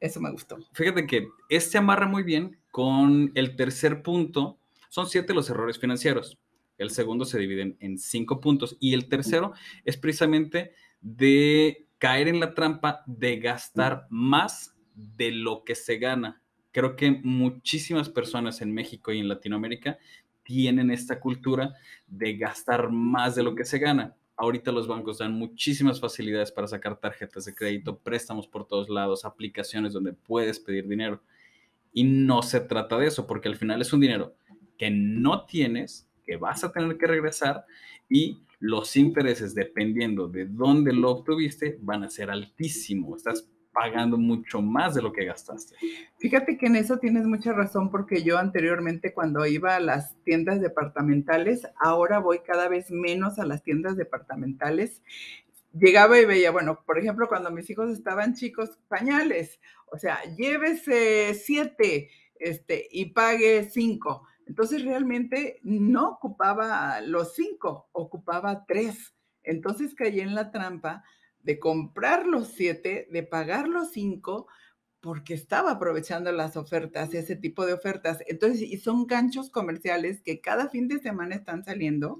Eso 0.00 0.20
me 0.20 0.30
gustó. 0.30 0.58
Fíjate 0.72 1.06
que 1.06 1.28
este 1.48 1.78
amarra 1.78 2.06
muy 2.06 2.22
bien 2.22 2.58
con 2.70 3.32
el 3.34 3.56
tercer 3.56 4.02
punto. 4.02 4.58
Son 4.88 5.08
siete 5.08 5.34
los 5.34 5.48
errores 5.48 5.78
financieros. 5.78 6.38
El 6.76 6.90
segundo 6.90 7.24
se 7.24 7.38
divide 7.38 7.76
en 7.78 7.98
cinco 7.98 8.40
puntos 8.40 8.76
y 8.80 8.94
el 8.94 9.08
tercero 9.08 9.52
es 9.84 9.96
precisamente 9.96 10.72
de 11.00 11.86
caer 11.98 12.28
en 12.28 12.40
la 12.40 12.54
trampa 12.54 13.02
de 13.06 13.38
gastar 13.38 14.06
más 14.10 14.74
de 14.94 15.30
lo 15.30 15.64
que 15.64 15.74
se 15.74 15.98
gana 15.98 16.42
creo 16.74 16.96
que 16.96 17.20
muchísimas 17.22 18.08
personas 18.08 18.60
en 18.60 18.72
México 18.74 19.12
y 19.12 19.20
en 19.20 19.28
Latinoamérica 19.28 19.96
tienen 20.44 20.90
esta 20.90 21.18
cultura 21.18 21.74
de 22.06 22.36
gastar 22.36 22.90
más 22.90 23.34
de 23.34 23.42
lo 23.42 23.54
que 23.54 23.64
se 23.64 23.78
gana. 23.78 24.14
Ahorita 24.36 24.72
los 24.72 24.88
bancos 24.88 25.18
dan 25.18 25.32
muchísimas 25.32 26.00
facilidades 26.00 26.52
para 26.52 26.66
sacar 26.66 26.98
tarjetas 26.98 27.44
de 27.44 27.54
crédito, 27.54 27.98
préstamos 27.98 28.46
por 28.46 28.66
todos 28.66 28.88
lados, 28.88 29.24
aplicaciones 29.24 29.92
donde 29.92 30.12
puedes 30.12 30.58
pedir 30.60 30.88
dinero. 30.88 31.22
Y 31.92 32.04
no 32.04 32.42
se 32.42 32.60
trata 32.60 32.98
de 32.98 33.06
eso, 33.06 33.26
porque 33.26 33.48
al 33.48 33.56
final 33.56 33.80
es 33.80 33.92
un 33.92 34.00
dinero 34.00 34.34
que 34.76 34.90
no 34.90 35.46
tienes, 35.46 36.08
que 36.24 36.36
vas 36.36 36.64
a 36.64 36.72
tener 36.72 36.96
que 36.98 37.06
regresar 37.06 37.64
y 38.08 38.40
los 38.58 38.96
intereses, 38.96 39.54
dependiendo 39.54 40.26
de 40.26 40.46
dónde 40.46 40.92
lo 40.92 41.10
obtuviste, 41.10 41.78
van 41.82 42.02
a 42.02 42.10
ser 42.10 42.30
altísimos. 42.30 43.18
Estás 43.18 43.50
pagando 43.74 44.16
mucho 44.16 44.62
más 44.62 44.94
de 44.94 45.02
lo 45.02 45.12
que 45.12 45.26
gastaste. 45.26 45.76
Fíjate 46.18 46.56
que 46.56 46.66
en 46.66 46.76
eso 46.76 46.98
tienes 46.98 47.26
mucha 47.26 47.52
razón 47.52 47.90
porque 47.90 48.22
yo 48.22 48.38
anteriormente 48.38 49.12
cuando 49.12 49.44
iba 49.44 49.74
a 49.74 49.80
las 49.80 50.16
tiendas 50.22 50.60
departamentales, 50.60 51.68
ahora 51.78 52.20
voy 52.20 52.38
cada 52.38 52.68
vez 52.68 52.90
menos 52.90 53.38
a 53.38 53.44
las 53.44 53.62
tiendas 53.62 53.96
departamentales. 53.96 55.02
Llegaba 55.72 56.18
y 56.18 56.24
veía, 56.24 56.52
bueno, 56.52 56.84
por 56.86 56.98
ejemplo, 56.98 57.28
cuando 57.28 57.50
mis 57.50 57.68
hijos 57.68 57.90
estaban 57.90 58.34
chicos, 58.34 58.78
pañales, 58.88 59.58
o 59.90 59.98
sea, 59.98 60.18
llévese 60.36 61.34
siete 61.34 62.10
este, 62.38 62.86
y 62.90 63.06
pague 63.06 63.68
cinco. 63.70 64.26
Entonces 64.46 64.84
realmente 64.84 65.58
no 65.62 66.10
ocupaba 66.10 67.00
los 67.00 67.34
cinco, 67.34 67.88
ocupaba 67.92 68.64
tres. 68.66 69.14
Entonces 69.42 69.94
caí 69.94 70.20
en 70.20 70.34
la 70.34 70.52
trampa 70.52 71.02
de 71.44 71.58
comprar 71.58 72.26
los 72.26 72.48
siete, 72.48 73.06
de 73.10 73.22
pagar 73.22 73.68
los 73.68 73.92
cinco, 73.92 74.48
porque 75.00 75.34
estaba 75.34 75.72
aprovechando 75.72 76.32
las 76.32 76.56
ofertas, 76.56 77.12
ese 77.12 77.36
tipo 77.36 77.66
de 77.66 77.74
ofertas. 77.74 78.18
Entonces, 78.26 78.62
y 78.62 78.78
son 78.78 79.06
ganchos 79.06 79.50
comerciales 79.50 80.22
que 80.22 80.40
cada 80.40 80.70
fin 80.70 80.88
de 80.88 80.98
semana 80.98 81.34
están 81.34 81.62
saliendo. 81.62 82.16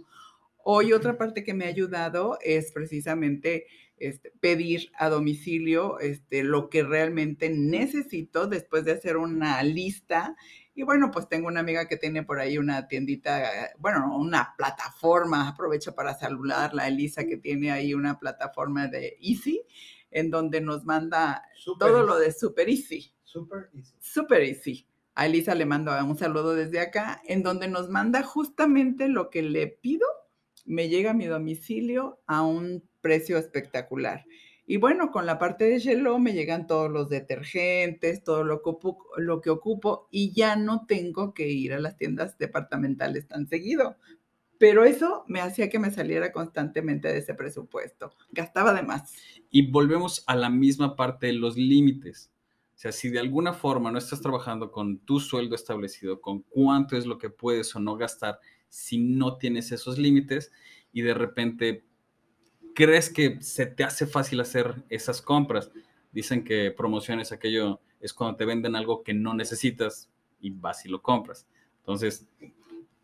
Hoy 0.63 0.93
otra 0.93 1.17
parte 1.17 1.45
que 1.45 1.55
me 1.55 1.65
ha 1.65 1.69
ayudado 1.69 2.39
es 2.43 2.73
precisamente 2.73 3.67
este, 3.97 4.33
pedir 4.41 4.91
a 4.99 5.09
domicilio 5.09 5.99
este, 6.01 6.43
lo 6.43 6.69
que 6.69 6.83
realmente 6.83 7.49
necesito 7.49 8.49
después 8.49 8.85
de 8.85 8.93
hacer 8.93 9.17
una 9.17 9.63
lista. 9.63 10.37
Y 10.75 10.83
bueno, 10.83 11.11
pues 11.11 11.29
tengo 11.29 11.47
una 11.47 11.61
amiga 11.61 11.87
que 11.87 11.97
tiene 11.97 12.25
por 12.25 12.41
ahí 12.41 12.59
una 12.59 12.89
tiendita, 12.89 13.73
bueno, 13.79 14.17
una 14.19 14.55
plataforma, 14.57 15.49
aprovecho 15.49 15.95
para 15.95 16.15
saludarla, 16.15 16.89
Elisa, 16.89 17.25
que 17.25 17.37
tiene 17.37 17.71
ahí 17.71 17.95
una 17.95 18.19
plataforma 18.19 18.89
de 18.89 19.17
Easy 19.21 19.63
en 20.11 20.31
donde 20.31 20.61
nos 20.61 20.85
manda 20.85 21.45
todo 21.79 22.05
lo 22.05 22.19
de 22.19 22.33
Super 22.33 22.69
Easy. 22.69 23.13
Super 23.25 23.69
Easy. 23.75 23.95
Super 24.01 24.43
Easy. 24.43 24.89
A 25.17 25.27
Elisa 25.27 25.55
le 25.55 25.67
mando 25.67 25.93
un 26.05 26.17
saludo 26.17 26.55
desde 26.55 26.81
acá, 26.81 27.21
en 27.27 27.43
donde 27.43 27.69
nos 27.69 27.89
manda 27.89 28.23
justamente 28.23 29.09
lo 29.09 29.31
que 29.31 29.43
le 29.43 29.67
pido, 29.67 30.07
me 30.65 30.89
llega 30.89 31.11
a 31.11 31.15
mi 31.15 31.27
domicilio 31.27 32.21
a 32.27 32.43
un 32.43 32.89
precio 33.01 33.39
espectacular. 33.39 34.25
Y 34.67 34.79
bueno, 34.79 35.11
con 35.11 35.27
la 35.27 35.39
parte 35.39 35.65
de 35.65 35.79
Yellow 35.79 36.19
me 36.19 36.33
llegan 36.33 36.67
todos 36.67 36.91
los 36.91 37.11
detergentes, 37.11 38.25
todo 38.25 38.45
lo 38.45 38.63
que, 38.63 38.71
ocupo, 38.71 39.05
lo 39.19 39.41
que 39.43 39.51
ocupo 39.51 40.09
y 40.11 40.33
ya 40.33 40.57
no 40.57 40.87
tengo 40.87 41.35
que 41.35 41.49
ir 41.49 41.75
a 41.75 41.81
las 41.81 41.97
tiendas 41.99 42.39
departamentales 42.39 43.29
tan 43.29 43.47
seguido. 43.47 43.99
Pero 44.59 44.85
eso 44.85 45.25
me 45.27 45.41
hacía 45.41 45.69
que 45.69 45.79
me 45.79 45.91
saliera 45.91 46.33
constantemente 46.33 47.09
de 47.09 47.19
ese 47.19 47.35
presupuesto. 47.35 48.15
Gastaba 48.31 48.73
de 48.73 48.83
más. 48.83 49.13
Y 49.51 49.71
volvemos 49.71 50.25
a 50.27 50.35
la 50.37 50.49
misma 50.49 50.97
parte 50.97 51.27
de 51.27 51.35
los 51.35 51.57
límites. 51.57 52.31
O 52.75 52.79
sea, 52.79 52.93
si 52.93 53.11
de 53.11 53.21
alguna 53.21 53.53
forma 53.53 53.91
no 53.91 53.99
estás 53.99 54.21
trabajando 54.21 54.73
con 54.73 54.99
tu 55.01 55.21
sueldo 55.21 55.55
establecido, 55.55 56.21
con 56.21 56.43
cuánto 56.43 56.97
es 56.97 57.05
lo 57.05 57.19
que 57.19 57.31
puedes 57.31 57.75
o 57.77 57.81
no 57.81 57.97
gastar, 57.97 58.39
si 58.69 58.99
no 58.99 59.37
tienes 59.37 59.71
esos 59.71 59.99
límites 59.99 60.51
y 60.93 61.03
de 61.03 61.15
repente 61.15 61.85
crees 62.75 63.11
que 63.11 63.41
se 63.41 63.67
te 63.67 63.85
hace 63.85 64.07
fácil 64.07 64.41
hacer 64.41 64.83
esas 64.89 65.23
compras. 65.23 65.71
Dicen 66.13 66.45
que 66.45 66.71
promociones 66.71 67.33
aquello 67.33 67.81
es 68.01 68.13
cuando 68.13 68.37
te 68.37 68.45
venden 68.45 68.77
algo 68.77 69.03
que 69.03 69.15
no 69.15 69.35
necesitas 69.35 70.11
y 70.41 70.51
vas 70.51 70.85
y 70.85 70.89
lo 70.89 71.01
compras. 71.01 71.47
Entonces, 71.79 72.27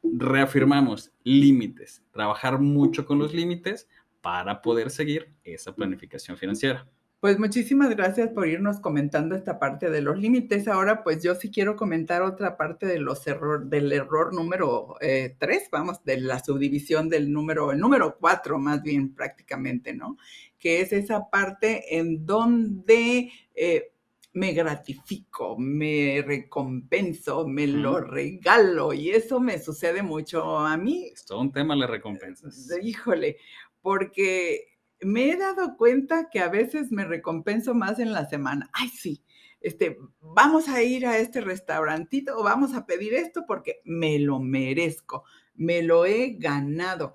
reafirmamos 0.03 1.13
límites, 1.25 2.03
trabajar 2.13 2.59
mucho 2.59 3.07
con 3.07 3.19
los 3.19 3.33
límites 3.33 3.89
para 4.21 4.61
poder 4.61 4.91
seguir 4.91 5.33
esa 5.45 5.75
planificación 5.75 6.37
financiera. 6.37 6.87
Pues 7.21 7.39
muchísimas 7.39 7.91
gracias 7.91 8.31
por 8.31 8.49
irnos 8.49 8.81
comentando 8.81 9.35
esta 9.35 9.59
parte 9.59 9.91
de 9.91 10.01
los 10.01 10.19
límites. 10.19 10.67
Ahora, 10.67 11.05
pues 11.05 11.23
yo 11.23 11.35
sí 11.35 11.51
quiero 11.51 11.77
comentar 11.77 12.23
otra 12.23 12.57
parte 12.57 12.87
de 12.87 12.99
los 12.99 13.27
error, 13.27 13.67
del 13.67 13.93
error 13.93 14.33
número 14.33 14.95
3, 14.99 15.39
eh, 15.43 15.69
vamos, 15.71 16.03
de 16.03 16.19
la 16.19 16.43
subdivisión 16.43 17.11
del 17.11 17.31
número, 17.31 17.73
el 17.73 17.79
número 17.79 18.17
4 18.19 18.59
más 18.59 18.83
bien 18.83 19.15
prácticamente, 19.15 19.93
¿no? 19.93 20.17
Que 20.59 20.81
es 20.81 20.95
esa 20.95 21.29
parte 21.29 21.99
en 21.99 22.25
donde 22.25 23.31
eh, 23.55 23.93
me 24.33 24.55
gratifico, 24.55 25.59
me 25.59 26.25
recompenso, 26.27 27.47
me 27.47 27.67
lo 27.67 28.01
regalo 28.01 28.95
y 28.95 29.11
eso 29.11 29.41
me 29.41 29.59
sucede 29.59 30.03
mucho 30.03 30.59
a 30.59 30.79
mí. 30.79 31.11
Es 31.13 31.27
todo 31.27 31.43
un 31.43 31.53
tema 31.53 31.77
las 31.77 31.91
recompensas. 31.91 32.67
Híjole, 32.83 33.37
porque 33.83 34.71
me 35.03 35.31
he 35.31 35.37
dado 35.37 35.77
cuenta 35.77 36.29
que 36.31 36.41
a 36.41 36.49
veces 36.49 36.93
me 36.93 37.05
recompenso 37.05 37.75
más 37.75 37.99
en 37.99 38.13
la 38.13 38.29
semana. 38.29 38.71
Ay, 38.73 38.89
sí, 38.89 39.23
este, 39.61 39.99
vamos 40.21 40.69
a 40.69 40.83
ir 40.83 41.07
a 41.07 41.19
este 41.19 41.41
restaurantito 41.41 42.37
o 42.37 42.43
vamos 42.43 42.75
a 42.75 42.87
pedir 42.87 43.15
esto 43.15 43.45
porque 43.47 43.81
me 43.85 44.19
lo 44.19 44.41
merezco, 44.41 45.25
me 45.55 45.83
lo 45.83 46.07
he 46.07 46.37
ganado. 46.39 47.15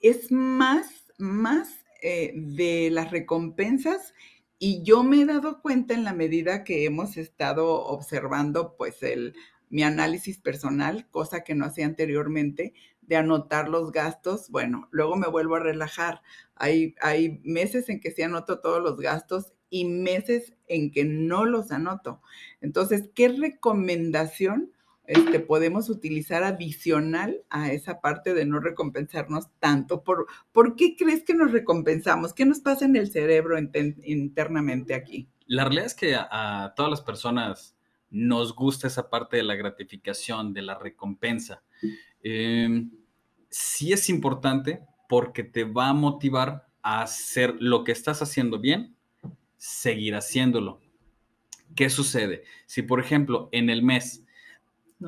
Es 0.00 0.30
más, 0.30 1.06
más 1.18 1.84
eh, 2.02 2.32
de 2.34 2.90
las 2.90 3.10
recompensas 3.10 4.14
y 4.58 4.82
yo 4.82 5.02
me 5.02 5.22
he 5.22 5.26
dado 5.26 5.60
cuenta 5.60 5.94
en 5.94 6.04
la 6.04 6.12
medida 6.12 6.64
que 6.64 6.84
hemos 6.84 7.16
estado 7.16 7.84
observando, 7.84 8.76
pues, 8.76 9.02
el, 9.02 9.34
mi 9.68 9.82
análisis 9.82 10.38
personal, 10.38 11.08
cosa 11.10 11.42
que 11.42 11.54
no 11.54 11.64
hacía 11.64 11.86
anteriormente, 11.86 12.74
de 13.06 13.16
anotar 13.16 13.68
los 13.68 13.92
gastos. 13.92 14.50
Bueno, 14.50 14.88
luego 14.90 15.16
me 15.16 15.28
vuelvo 15.28 15.56
a 15.56 15.60
relajar. 15.60 16.22
Hay, 16.56 16.94
hay 17.00 17.40
meses 17.44 17.88
en 17.88 18.00
que 18.00 18.10
sí 18.10 18.22
anoto 18.22 18.60
todos 18.60 18.82
los 18.82 18.98
gastos 18.98 19.52
y 19.70 19.84
meses 19.84 20.54
en 20.66 20.90
que 20.90 21.04
no 21.04 21.44
los 21.44 21.70
anoto. 21.72 22.20
Entonces, 22.60 23.10
¿qué 23.14 23.28
recomendación 23.28 24.72
este, 25.06 25.38
podemos 25.40 25.90
utilizar 25.90 26.44
adicional 26.44 27.42
a 27.50 27.72
esa 27.72 28.00
parte 28.00 28.32
de 28.32 28.46
no 28.46 28.58
recompensarnos 28.60 29.48
tanto. 29.60 30.02
¿Por, 30.02 30.26
¿Por 30.50 30.76
qué 30.76 30.96
crees 30.96 31.24
que 31.24 31.34
nos 31.34 31.52
recompensamos? 31.52 32.32
¿Qué 32.32 32.46
nos 32.46 32.60
pasa 32.60 32.86
en 32.86 32.96
el 32.96 33.10
cerebro 33.10 33.58
internamente 33.58 34.94
aquí? 34.94 35.28
La 35.46 35.64
realidad 35.64 35.86
es 35.86 35.94
que 35.94 36.14
a, 36.16 36.72
todas 36.74 36.90
las 36.90 37.02
personas 37.02 37.76
nos 38.10 38.54
gusta 38.54 38.86
esa 38.86 39.10
parte 39.10 39.36
de 39.36 39.42
la 39.42 39.56
gratificación, 39.56 40.54
de 40.54 40.62
la 40.62 40.78
recompensa. 40.78 41.62
Em, 42.24 42.90
sí 43.50 43.92
es 43.92 44.08
importante 44.08 44.80
porque 45.08 45.44
te 45.44 45.62
va 45.62 45.90
a 45.90 45.94
motivar 45.94 46.66
a 46.82 47.02
hacer 47.02 47.54
lo 47.60 47.84
que 47.84 47.92
estás 47.92 48.20
haciendo 48.22 48.58
bien, 48.58 48.96
seguir 49.56 50.16
haciéndolo. 50.16 50.80
¿Qué 51.76 51.88
sucede? 51.90 52.44
Si, 52.66 52.82
por 52.82 52.98
ejemplo, 52.98 53.48
en 53.52 53.70
el 53.70 53.82
mes 53.82 54.24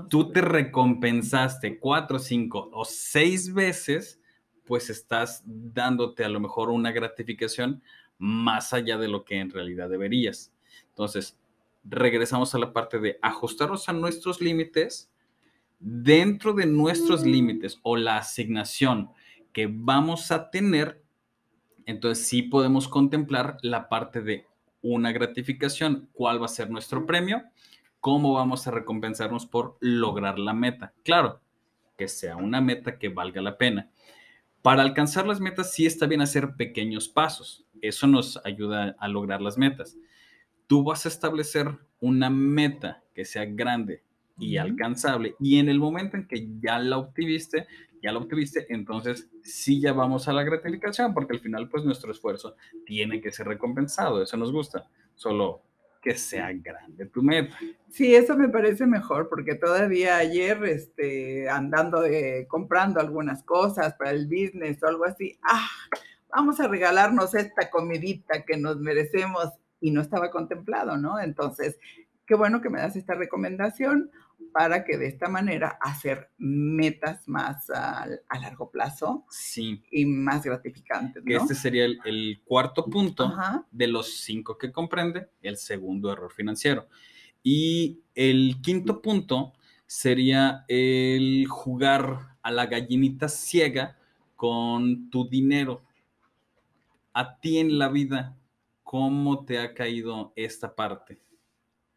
tú 0.08 0.30
te 0.30 0.40
recompensaste 0.40 1.78
cuatro, 1.78 2.18
cinco 2.18 2.70
o 2.72 2.84
seis 2.84 3.52
veces, 3.52 4.20
pues 4.64 4.90
estás 4.90 5.42
dándote 5.46 6.24
a 6.24 6.28
lo 6.28 6.40
mejor 6.40 6.70
una 6.70 6.92
gratificación 6.92 7.82
más 8.18 8.72
allá 8.72 8.98
de 8.98 9.08
lo 9.08 9.24
que 9.24 9.38
en 9.38 9.50
realidad 9.50 9.88
deberías. 9.88 10.52
Entonces, 10.88 11.38
regresamos 11.84 12.54
a 12.54 12.58
la 12.58 12.72
parte 12.72 12.98
de 12.98 13.18
ajustarnos 13.22 13.88
a 13.88 13.92
nuestros 13.92 14.40
límites. 14.40 15.10
Dentro 15.78 16.52
de 16.52 16.66
nuestros 16.66 17.24
límites 17.24 17.78
o 17.82 17.96
la 17.96 18.18
asignación 18.18 19.10
que 19.52 19.68
vamos 19.70 20.30
a 20.30 20.50
tener, 20.50 21.02
entonces 21.84 22.26
sí 22.26 22.42
podemos 22.42 22.88
contemplar 22.88 23.58
la 23.62 23.88
parte 23.88 24.20
de 24.20 24.46
una 24.82 25.12
gratificación, 25.12 26.08
cuál 26.12 26.40
va 26.40 26.46
a 26.46 26.48
ser 26.48 26.70
nuestro 26.70 27.06
premio 27.06 27.42
cómo 28.06 28.34
vamos 28.34 28.68
a 28.68 28.70
recompensarnos 28.70 29.46
por 29.46 29.78
lograr 29.80 30.38
la 30.38 30.52
meta. 30.52 30.92
Claro, 31.02 31.40
que 31.96 32.06
sea 32.06 32.36
una 32.36 32.60
meta 32.60 33.00
que 33.00 33.08
valga 33.08 33.42
la 33.42 33.58
pena. 33.58 33.90
Para 34.62 34.82
alcanzar 34.82 35.26
las 35.26 35.40
metas 35.40 35.72
sí 35.72 35.86
está 35.86 36.06
bien 36.06 36.20
hacer 36.20 36.54
pequeños 36.54 37.08
pasos. 37.08 37.66
Eso 37.82 38.06
nos 38.06 38.40
ayuda 38.44 38.94
a 39.00 39.08
lograr 39.08 39.42
las 39.42 39.58
metas. 39.58 39.96
Tú 40.68 40.84
vas 40.84 41.04
a 41.04 41.08
establecer 41.08 41.66
una 41.98 42.30
meta 42.30 43.02
que 43.12 43.24
sea 43.24 43.44
grande 43.44 44.04
y 44.38 44.56
alcanzable 44.58 45.34
y 45.40 45.58
en 45.58 45.68
el 45.68 45.78
momento 45.78 46.16
en 46.16 46.26
que 46.26 46.48
ya 46.60 46.78
la 46.78 46.98
obtuviste, 46.98 47.66
ya 48.02 48.12
la 48.12 48.18
obtuviste, 48.18 48.66
entonces 48.68 49.28
sí 49.42 49.80
ya 49.80 49.92
vamos 49.92 50.28
a 50.28 50.32
la 50.32 50.44
gratificación 50.44 51.14
porque 51.14 51.34
al 51.34 51.40
final 51.40 51.68
pues 51.68 51.84
nuestro 51.84 52.12
esfuerzo 52.12 52.56
tiene 52.84 53.20
que 53.20 53.32
ser 53.32 53.46
recompensado. 53.46 54.22
Eso 54.22 54.36
nos 54.36 54.52
gusta. 54.52 54.86
Solo 55.14 55.62
que 56.06 56.14
sea 56.14 56.52
grande 56.52 57.06
tu 57.06 57.20
meta. 57.20 57.56
Sí, 57.90 58.14
eso 58.14 58.36
me 58.36 58.48
parece 58.48 58.86
mejor 58.86 59.28
porque 59.28 59.56
todavía 59.56 60.18
ayer, 60.18 60.62
este, 60.64 61.48
andando 61.48 62.02
de, 62.02 62.46
comprando 62.48 63.00
algunas 63.00 63.42
cosas 63.42 63.94
para 63.94 64.12
el 64.12 64.26
business 64.26 64.80
o 64.82 64.86
algo 64.86 65.04
así, 65.04 65.36
ah, 65.42 65.68
vamos 66.28 66.60
a 66.60 66.68
regalarnos 66.68 67.34
esta 67.34 67.70
comidita 67.70 68.44
que 68.44 68.56
nos 68.56 68.78
merecemos 68.78 69.50
y 69.80 69.90
no 69.90 70.00
estaba 70.00 70.30
contemplado, 70.30 70.96
¿no? 70.96 71.18
Entonces, 71.18 71.76
qué 72.24 72.36
bueno 72.36 72.60
que 72.60 72.70
me 72.70 72.78
das 72.78 72.94
esta 72.94 73.14
recomendación 73.14 74.12
para 74.52 74.84
que 74.84 74.96
de 74.96 75.06
esta 75.06 75.28
manera 75.28 75.78
hacer 75.80 76.30
metas 76.38 77.28
más 77.28 77.68
a, 77.70 78.06
largo 78.40 78.70
plazo 78.70 79.26
sí. 79.30 79.82
y 79.90 80.06
más 80.06 80.44
gratificantes. 80.44 81.22
¿no? 81.24 81.36
Este 81.36 81.54
sería 81.54 81.84
el, 81.84 82.40
cuarto 82.44 82.86
punto 82.86 83.32
de 83.70 83.86
los 83.86 84.18
cinco 84.18 84.56
que 84.56 84.72
comprende 84.72 85.28
el 85.42 85.56
segundo 85.56 86.12
error 86.12 86.32
financiero. 86.32 86.88
Y 87.42 88.00
el 88.14 88.60
quinto 88.62 89.02
punto 89.02 89.52
sería 89.86 90.64
el 90.68 91.46
jugar 91.48 92.36
a 92.42 92.50
la 92.50 92.66
gallinita 92.66 93.28
ciega 93.28 93.98
con 94.36 95.10
tu 95.10 95.28
dinero. 95.28 95.82
A 97.12 97.38
ti 97.38 97.58
en 97.58 97.78
la 97.78 97.88
vida, 97.88 98.36
¿cómo 98.82 99.44
te 99.44 99.58
ha 99.58 99.74
caído 99.74 100.32
esta 100.36 100.74
parte? 100.74 101.25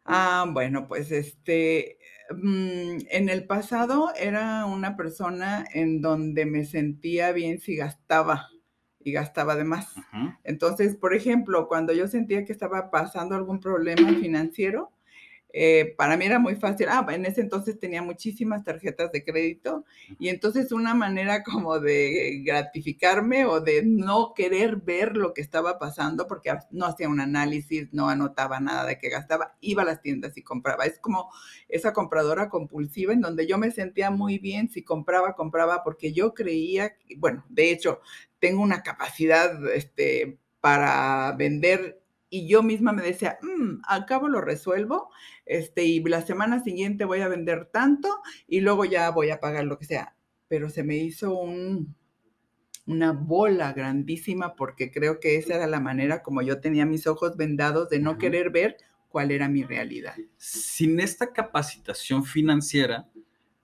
Ah, 0.04 0.46
bueno, 0.52 0.88
pues 0.88 1.10
este, 1.12 1.98
mm, 2.30 2.98
en 3.10 3.28
el 3.28 3.46
pasado 3.46 4.12
era 4.18 4.64
una 4.66 4.96
persona 4.96 5.64
en 5.72 6.00
donde 6.00 6.46
me 6.46 6.64
sentía 6.64 7.32
bien 7.32 7.60
si 7.60 7.76
gastaba 7.76 8.48
y 8.98 9.12
gastaba 9.12 9.56
de 9.56 9.64
más. 9.64 9.94
Entonces, 10.44 10.96
por 10.96 11.14
ejemplo, 11.14 11.68
cuando 11.68 11.92
yo 11.92 12.08
sentía 12.08 12.44
que 12.44 12.52
estaba 12.52 12.90
pasando 12.90 13.34
algún 13.36 13.60
problema 13.60 14.08
financiero, 14.14 14.90
eh, 15.52 15.94
para 15.96 16.16
mí 16.16 16.24
era 16.24 16.38
muy 16.38 16.56
fácil. 16.56 16.88
Ah, 16.90 17.06
en 17.10 17.26
ese 17.26 17.40
entonces 17.40 17.78
tenía 17.78 18.02
muchísimas 18.02 18.64
tarjetas 18.64 19.12
de 19.12 19.24
crédito 19.24 19.84
y 20.18 20.28
entonces 20.28 20.72
una 20.72 20.94
manera 20.94 21.42
como 21.42 21.78
de 21.80 22.42
gratificarme 22.44 23.46
o 23.46 23.60
de 23.60 23.82
no 23.84 24.32
querer 24.34 24.76
ver 24.76 25.16
lo 25.16 25.34
que 25.34 25.40
estaba 25.40 25.78
pasando 25.78 26.26
porque 26.26 26.52
no 26.70 26.86
hacía 26.86 27.08
un 27.08 27.20
análisis, 27.20 27.92
no 27.92 28.08
anotaba 28.08 28.60
nada 28.60 28.86
de 28.86 28.98
que 28.98 29.08
gastaba, 29.08 29.56
iba 29.60 29.82
a 29.82 29.86
las 29.86 30.02
tiendas 30.02 30.36
y 30.36 30.42
compraba. 30.42 30.84
Es 30.84 30.98
como 30.98 31.30
esa 31.68 31.92
compradora 31.92 32.48
compulsiva 32.48 33.12
en 33.12 33.20
donde 33.20 33.46
yo 33.46 33.58
me 33.58 33.70
sentía 33.70 34.10
muy 34.10 34.38
bien 34.38 34.68
si 34.70 34.82
compraba, 34.82 35.34
compraba 35.34 35.82
porque 35.82 36.12
yo 36.12 36.34
creía, 36.34 36.94
bueno, 37.16 37.44
de 37.48 37.70
hecho, 37.70 38.00
tengo 38.38 38.62
una 38.62 38.82
capacidad 38.82 39.66
este, 39.72 40.38
para 40.60 41.32
vender 41.32 41.99
y 42.30 42.48
yo 42.48 42.62
misma 42.62 42.92
me 42.92 43.02
decía, 43.02 43.38
mm, 43.42 43.82
al 43.86 44.06
cabo 44.06 44.28
lo 44.28 44.40
resuelvo, 44.40 45.10
este, 45.44 45.84
y 45.84 46.00
la 46.04 46.22
semana 46.22 46.62
siguiente 46.62 47.04
voy 47.04 47.20
a 47.20 47.28
vender 47.28 47.66
tanto 47.66 48.08
y 48.46 48.60
luego 48.60 48.84
ya 48.84 49.10
voy 49.10 49.30
a 49.30 49.40
pagar 49.40 49.64
lo 49.64 49.78
que 49.78 49.84
sea. 49.84 50.16
Pero 50.48 50.70
se 50.70 50.84
me 50.84 50.96
hizo 50.96 51.36
un, 51.36 51.96
una 52.86 53.12
bola 53.12 53.72
grandísima 53.72 54.54
porque 54.54 54.90
creo 54.90 55.20
que 55.20 55.36
esa 55.36 55.56
era 55.56 55.66
la 55.66 55.80
manera 55.80 56.22
como 56.22 56.40
yo 56.40 56.60
tenía 56.60 56.86
mis 56.86 57.06
ojos 57.06 57.36
vendados 57.36 57.88
de 57.88 57.98
no 57.98 58.16
querer 58.16 58.50
ver 58.50 58.76
cuál 59.08 59.32
era 59.32 59.48
mi 59.48 59.64
realidad. 59.64 60.14
Sin 60.36 61.00
esta 61.00 61.32
capacitación 61.32 62.24
financiera, 62.24 63.10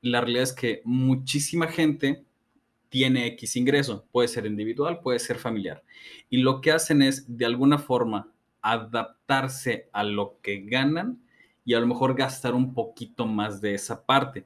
la 0.00 0.20
realidad 0.20 0.42
es 0.42 0.52
que 0.52 0.82
muchísima 0.85 1.68
gente 1.68 2.25
tiene 2.88 3.26
X 3.28 3.56
ingreso, 3.56 4.06
puede 4.11 4.28
ser 4.28 4.46
individual, 4.46 5.00
puede 5.00 5.18
ser 5.18 5.38
familiar. 5.38 5.85
Y 6.30 6.38
lo 6.38 6.61
que 6.61 6.73
hacen 6.73 7.02
es, 7.02 7.37
de 7.37 7.46
alguna 7.46 7.78
forma, 7.78 8.32
adaptarse 8.73 9.88
a 9.92 10.02
lo 10.02 10.40
que 10.42 10.62
ganan 10.66 11.23
y 11.64 11.75
a 11.75 11.80
lo 11.80 11.87
mejor 11.87 12.16
gastar 12.16 12.54
un 12.54 12.75
poquito 12.75 13.26
más 13.26 13.61
de 13.61 13.75
esa 13.75 14.04
parte. 14.04 14.44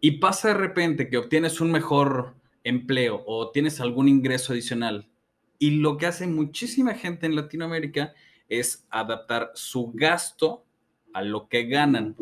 Y 0.00 0.12
pasa 0.12 0.48
de 0.48 0.54
repente 0.54 1.10
que 1.10 1.18
obtienes 1.18 1.60
un 1.60 1.70
mejor 1.70 2.34
empleo 2.64 3.22
o 3.26 3.50
tienes 3.50 3.80
algún 3.80 4.08
ingreso 4.08 4.54
adicional. 4.54 5.08
Y 5.58 5.72
lo 5.72 5.98
que 5.98 6.06
hace 6.06 6.26
muchísima 6.26 6.94
gente 6.94 7.26
en 7.26 7.36
Latinoamérica 7.36 8.14
es 8.48 8.86
adaptar 8.88 9.50
su 9.54 9.92
gasto 9.92 10.64
a 11.12 11.20
lo 11.22 11.48
que 11.48 11.64
ganan. 11.64 12.16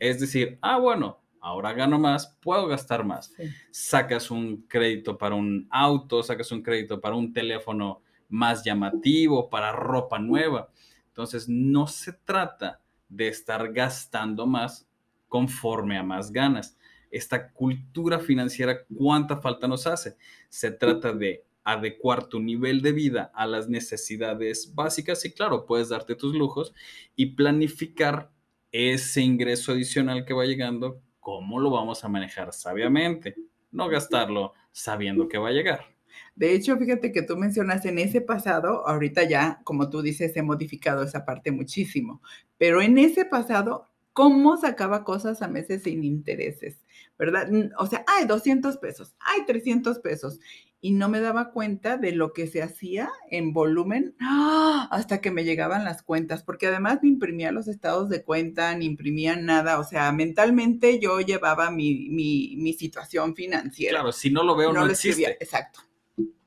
Es 0.00 0.18
decir, 0.18 0.58
ah, 0.60 0.78
bueno, 0.78 1.20
ahora 1.40 1.72
gano 1.72 2.00
más, 2.00 2.36
puedo 2.42 2.66
gastar 2.66 3.04
más. 3.04 3.32
Sacas 3.70 4.30
un 4.32 4.62
crédito 4.62 5.16
para 5.16 5.36
un 5.36 5.68
auto, 5.70 6.24
sacas 6.24 6.50
un 6.50 6.62
crédito 6.62 7.00
para 7.00 7.14
un 7.14 7.32
teléfono 7.32 8.02
más 8.30 8.64
llamativo, 8.64 9.50
para 9.50 9.72
ropa 9.72 10.18
nueva. 10.18 10.70
Entonces, 11.08 11.48
no 11.48 11.86
se 11.86 12.12
trata 12.12 12.80
de 13.08 13.28
estar 13.28 13.72
gastando 13.72 14.46
más 14.46 14.88
conforme 15.28 15.98
a 15.98 16.02
más 16.02 16.32
ganas. 16.32 16.76
Esta 17.10 17.50
cultura 17.52 18.18
financiera, 18.20 18.84
¿cuánta 18.96 19.36
falta 19.38 19.66
nos 19.66 19.86
hace? 19.86 20.16
Se 20.48 20.70
trata 20.70 21.12
de 21.12 21.44
adecuar 21.64 22.26
tu 22.26 22.40
nivel 22.40 22.80
de 22.82 22.92
vida 22.92 23.30
a 23.34 23.46
las 23.46 23.68
necesidades 23.68 24.74
básicas 24.74 25.24
y 25.24 25.32
claro, 25.32 25.66
puedes 25.66 25.90
darte 25.90 26.14
tus 26.14 26.34
lujos 26.34 26.72
y 27.16 27.26
planificar 27.26 28.30
ese 28.72 29.20
ingreso 29.20 29.72
adicional 29.72 30.24
que 30.24 30.34
va 30.34 30.44
llegando, 30.44 31.02
cómo 31.18 31.60
lo 31.60 31.70
vamos 31.70 32.04
a 32.04 32.08
manejar 32.08 32.52
sabiamente, 32.52 33.34
no 33.72 33.88
gastarlo 33.88 34.54
sabiendo 34.72 35.28
que 35.28 35.38
va 35.38 35.48
a 35.48 35.52
llegar. 35.52 35.94
De 36.34 36.54
hecho, 36.54 36.76
fíjate 36.76 37.12
que 37.12 37.22
tú 37.22 37.36
mencionas 37.36 37.84
en 37.84 37.98
ese 37.98 38.20
pasado, 38.20 38.86
ahorita 38.86 39.24
ya, 39.24 39.60
como 39.64 39.90
tú 39.90 40.02
dices, 40.02 40.36
he 40.36 40.42
modificado 40.42 41.02
esa 41.02 41.24
parte 41.24 41.52
muchísimo, 41.52 42.22
pero 42.58 42.82
en 42.82 42.98
ese 42.98 43.24
pasado, 43.24 43.90
¿cómo 44.12 44.56
sacaba 44.56 45.04
cosas 45.04 45.42
a 45.42 45.48
meses 45.48 45.84
sin 45.84 46.04
intereses? 46.04 46.84
¿Verdad? 47.18 47.50
O 47.78 47.86
sea, 47.86 48.04
hay 48.06 48.26
200 48.26 48.76
pesos, 48.78 49.14
hay 49.20 49.44
300 49.46 49.98
pesos. 50.00 50.40
Y 50.82 50.92
no 50.92 51.10
me 51.10 51.20
daba 51.20 51.50
cuenta 51.50 51.98
de 51.98 52.12
lo 52.12 52.32
que 52.32 52.46
se 52.46 52.62
hacía 52.62 53.10
en 53.30 53.52
volumen 53.52 54.14
¡ah! 54.18 54.88
hasta 54.90 55.20
que 55.20 55.30
me 55.30 55.44
llegaban 55.44 55.84
las 55.84 56.02
cuentas, 56.02 56.42
porque 56.42 56.68
además 56.68 57.00
ni 57.02 57.10
imprimía 57.10 57.52
los 57.52 57.68
estados 57.68 58.08
de 58.08 58.24
cuenta, 58.24 58.74
ni 58.74 58.86
imprimía 58.86 59.36
nada. 59.36 59.78
O 59.78 59.84
sea, 59.84 60.10
mentalmente 60.12 60.98
yo 60.98 61.20
llevaba 61.20 61.70
mi, 61.70 62.08
mi, 62.08 62.72
situación 62.72 63.34
financiera. 63.34 63.96
Claro, 63.98 64.12
si 64.12 64.30
no 64.30 64.42
lo 64.42 64.56
veo, 64.56 64.72
no, 64.72 64.86
existe. 64.86 65.36
Exacto. 65.38 65.80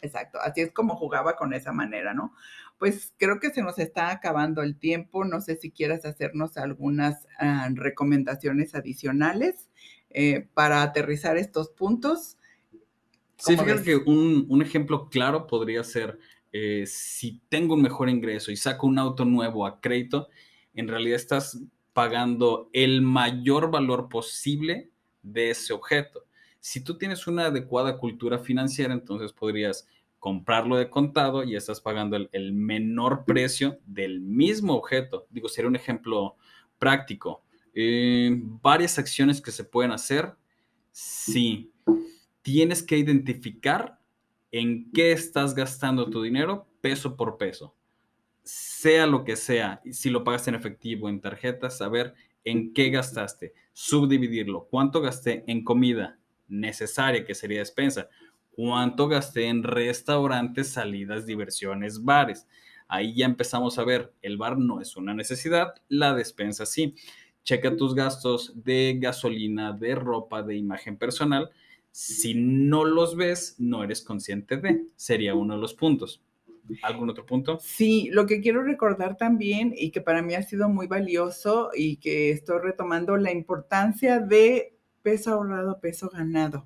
Exacto, 0.03 0.37
así 0.41 0.59
es 0.59 0.73
como 0.73 0.97
jugaba 0.97 1.37
con 1.37 1.53
esa 1.53 1.71
manera, 1.71 2.13
¿no? 2.13 2.33
Pues 2.77 3.13
creo 3.17 3.39
que 3.39 3.51
se 3.51 3.61
nos 3.61 3.79
está 3.79 4.11
acabando 4.11 4.61
el 4.61 4.77
tiempo. 4.77 5.23
No 5.23 5.39
sé 5.39 5.55
si 5.55 5.71
quieras 5.71 6.03
hacernos 6.03 6.57
algunas 6.57 7.25
ah, 7.39 7.69
recomendaciones 7.73 8.75
adicionales 8.75 9.69
eh, 10.09 10.49
para 10.53 10.83
aterrizar 10.83 11.37
estos 11.37 11.69
puntos. 11.69 12.37
Sí, 13.37 13.55
fíjate 13.55 13.83
que 13.83 13.95
un, 13.95 14.61
ejemplo 14.61 15.09
claro 15.09 15.47
podría 15.47 15.85
ser, 15.85 16.19
eh, 16.51 16.83
si 16.85 17.41
tengo 17.47 17.75
un 17.75 17.81
mejor 17.81 18.09
ingreso 18.09 18.51
y 18.51 18.57
saco 18.57 18.85
un 18.85 18.99
auto 18.99 19.23
nuevo 19.23 19.65
a 19.65 19.79
crédito, 19.79 20.27
en 20.73 20.89
realidad 20.89 21.15
estás 21.15 21.61
pagando 21.93 22.69
el 22.73 23.01
mayor 23.01 23.71
valor 23.71 24.09
posible 24.09 24.91
de 25.21 25.51
ese 25.51 25.71
objeto. 25.71 26.25
Si 26.65 26.79
tú 26.79 26.97
tienes 26.97 27.27
una 27.27 27.47
adecuada 27.47 27.97
cultura 27.97 28.39
financiera, 28.39 28.93
entonces 28.93 29.33
podrías 29.33 29.85
comprarlo 30.17 30.77
de 30.77 30.89
contado 30.89 31.43
y 31.43 31.57
estás 31.57 31.81
pagando 31.81 32.15
el, 32.15 32.53
menor 32.53 33.25
precio 33.25 33.79
del 33.85 34.21
mismo 34.21 34.73
objeto. 34.75 35.27
Digo, 35.29 35.49
sería 35.49 35.67
un 35.67 35.75
ejemplo 35.75 36.37
práctico. 36.79 37.43
Eh, 37.73 38.31
varias 38.61 38.97
acciones 38.97 39.41
que 39.41 39.51
se 39.51 39.65
pueden 39.65 39.91
hacer. 39.91 40.35
Sí, 40.93 41.73
tienes 42.41 42.81
que 42.81 42.97
identificar 42.97 43.99
en 44.49 44.89
qué 44.93 45.11
estás 45.11 45.53
gastando 45.53 46.09
tu 46.09 46.21
dinero 46.21 46.65
peso 46.79 47.17
por 47.17 47.37
peso. 47.37 47.75
Sea 48.41 49.05
lo 49.05 49.25
que 49.25 49.35
sea, 49.35 49.81
si 49.91 50.09
lo 50.09 50.23
pagas 50.23 50.47
en 50.47 50.55
efectivo, 50.55 51.09
en 51.09 51.19
tarjeta, 51.19 51.69
saber 51.69 52.13
en 52.45 52.73
qué 52.73 52.89
gastaste, 52.89 53.53
subdividirlo, 53.73 54.69
cuánto 54.71 55.01
gasté 55.01 55.43
en 55.47 55.65
comida, 55.65 56.19
necesaria, 56.53 57.25
que 57.25 57.35
sería 57.35 57.59
despensa. 57.59 58.07
¿Cuánto 58.51 59.07
gasté 59.07 59.47
en 59.47 59.63
restaurantes, 59.63 60.69
salidas, 60.69 61.25
diversiones, 61.25 62.03
bares? 62.03 62.47
Ahí 62.87 63.15
ya 63.15 63.25
empezamos 63.25 63.79
a 63.79 63.83
ver, 63.83 64.13
el 64.21 64.37
bar 64.37 64.57
no 64.57 64.79
es 64.79 64.95
una 64.95 65.13
necesidad, 65.13 65.73
la 65.89 66.13
despensa 66.13 66.65
sí. 66.65 66.95
Checa 67.43 67.75
tus 67.75 67.95
gastos 67.95 68.53
de 68.63 68.97
gasolina, 69.01 69.73
de 69.73 69.95
ropa, 69.95 70.43
de 70.43 70.55
imagen 70.55 70.97
personal. 70.97 71.49
Si 71.91 72.35
no 72.35 72.85
los 72.85 73.17
ves, 73.17 73.55
no 73.57 73.83
eres 73.83 74.01
consciente 74.01 74.57
de. 74.57 74.85
Sería 74.95 75.35
uno 75.35 75.55
de 75.55 75.61
los 75.61 75.73
puntos. 75.73 76.23
¿Algún 76.81 77.09
otro 77.09 77.25
punto? 77.25 77.59
Sí, 77.59 78.09
lo 78.11 78.25
que 78.25 78.39
quiero 78.39 78.63
recordar 78.63 79.17
también 79.17 79.73
y 79.75 79.91
que 79.91 79.99
para 79.99 80.21
mí 80.21 80.33
ha 80.33 80.43
sido 80.43 80.69
muy 80.69 80.87
valioso 80.87 81.71
y 81.75 81.97
que 81.97 82.31
estoy 82.31 82.59
retomando 82.61 83.17
la 83.17 83.31
importancia 83.31 84.19
de 84.19 84.72
peso 85.03 85.33
ahorrado, 85.33 85.79
peso 85.79 86.09
ganado, 86.09 86.65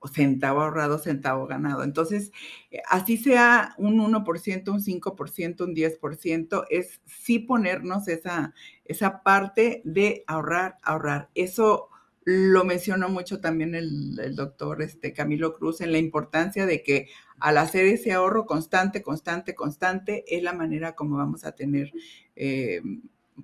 o 0.00 0.08
centavo 0.08 0.60
ahorrado, 0.62 0.98
centavo 0.98 1.46
ganado. 1.46 1.82
Entonces, 1.82 2.32
eh, 2.70 2.80
así 2.88 3.16
sea 3.16 3.74
un 3.78 3.98
1%, 3.98 4.70
un 4.70 4.82
5%, 4.82 5.64
un 5.64 5.74
10%, 5.74 6.64
es 6.70 7.00
sí 7.06 7.38
ponernos 7.38 8.08
esa, 8.08 8.54
esa 8.84 9.22
parte 9.22 9.82
de 9.84 10.24
ahorrar, 10.26 10.78
ahorrar. 10.82 11.30
Eso 11.34 11.88
lo 12.24 12.64
mencionó 12.64 13.08
mucho 13.08 13.40
también 13.40 13.74
el, 13.74 14.36
doctor 14.36 14.82
este, 14.82 15.14
Camilo 15.14 15.54
Cruz 15.54 15.80
en 15.80 15.92
la 15.92 15.98
importancia 15.98 16.66
de 16.66 16.82
que 16.82 17.08
al 17.40 17.56
hacer 17.56 17.86
ese 17.86 18.12
ahorro 18.12 18.44
constante, 18.44 19.02
constante, 19.02 19.54
constante, 19.54 20.24
es 20.28 20.42
la 20.42 20.52
manera 20.52 20.94
como 20.94 21.16
vamos 21.16 21.44
a 21.46 21.52
tener 21.52 21.90
eh, 22.36 22.82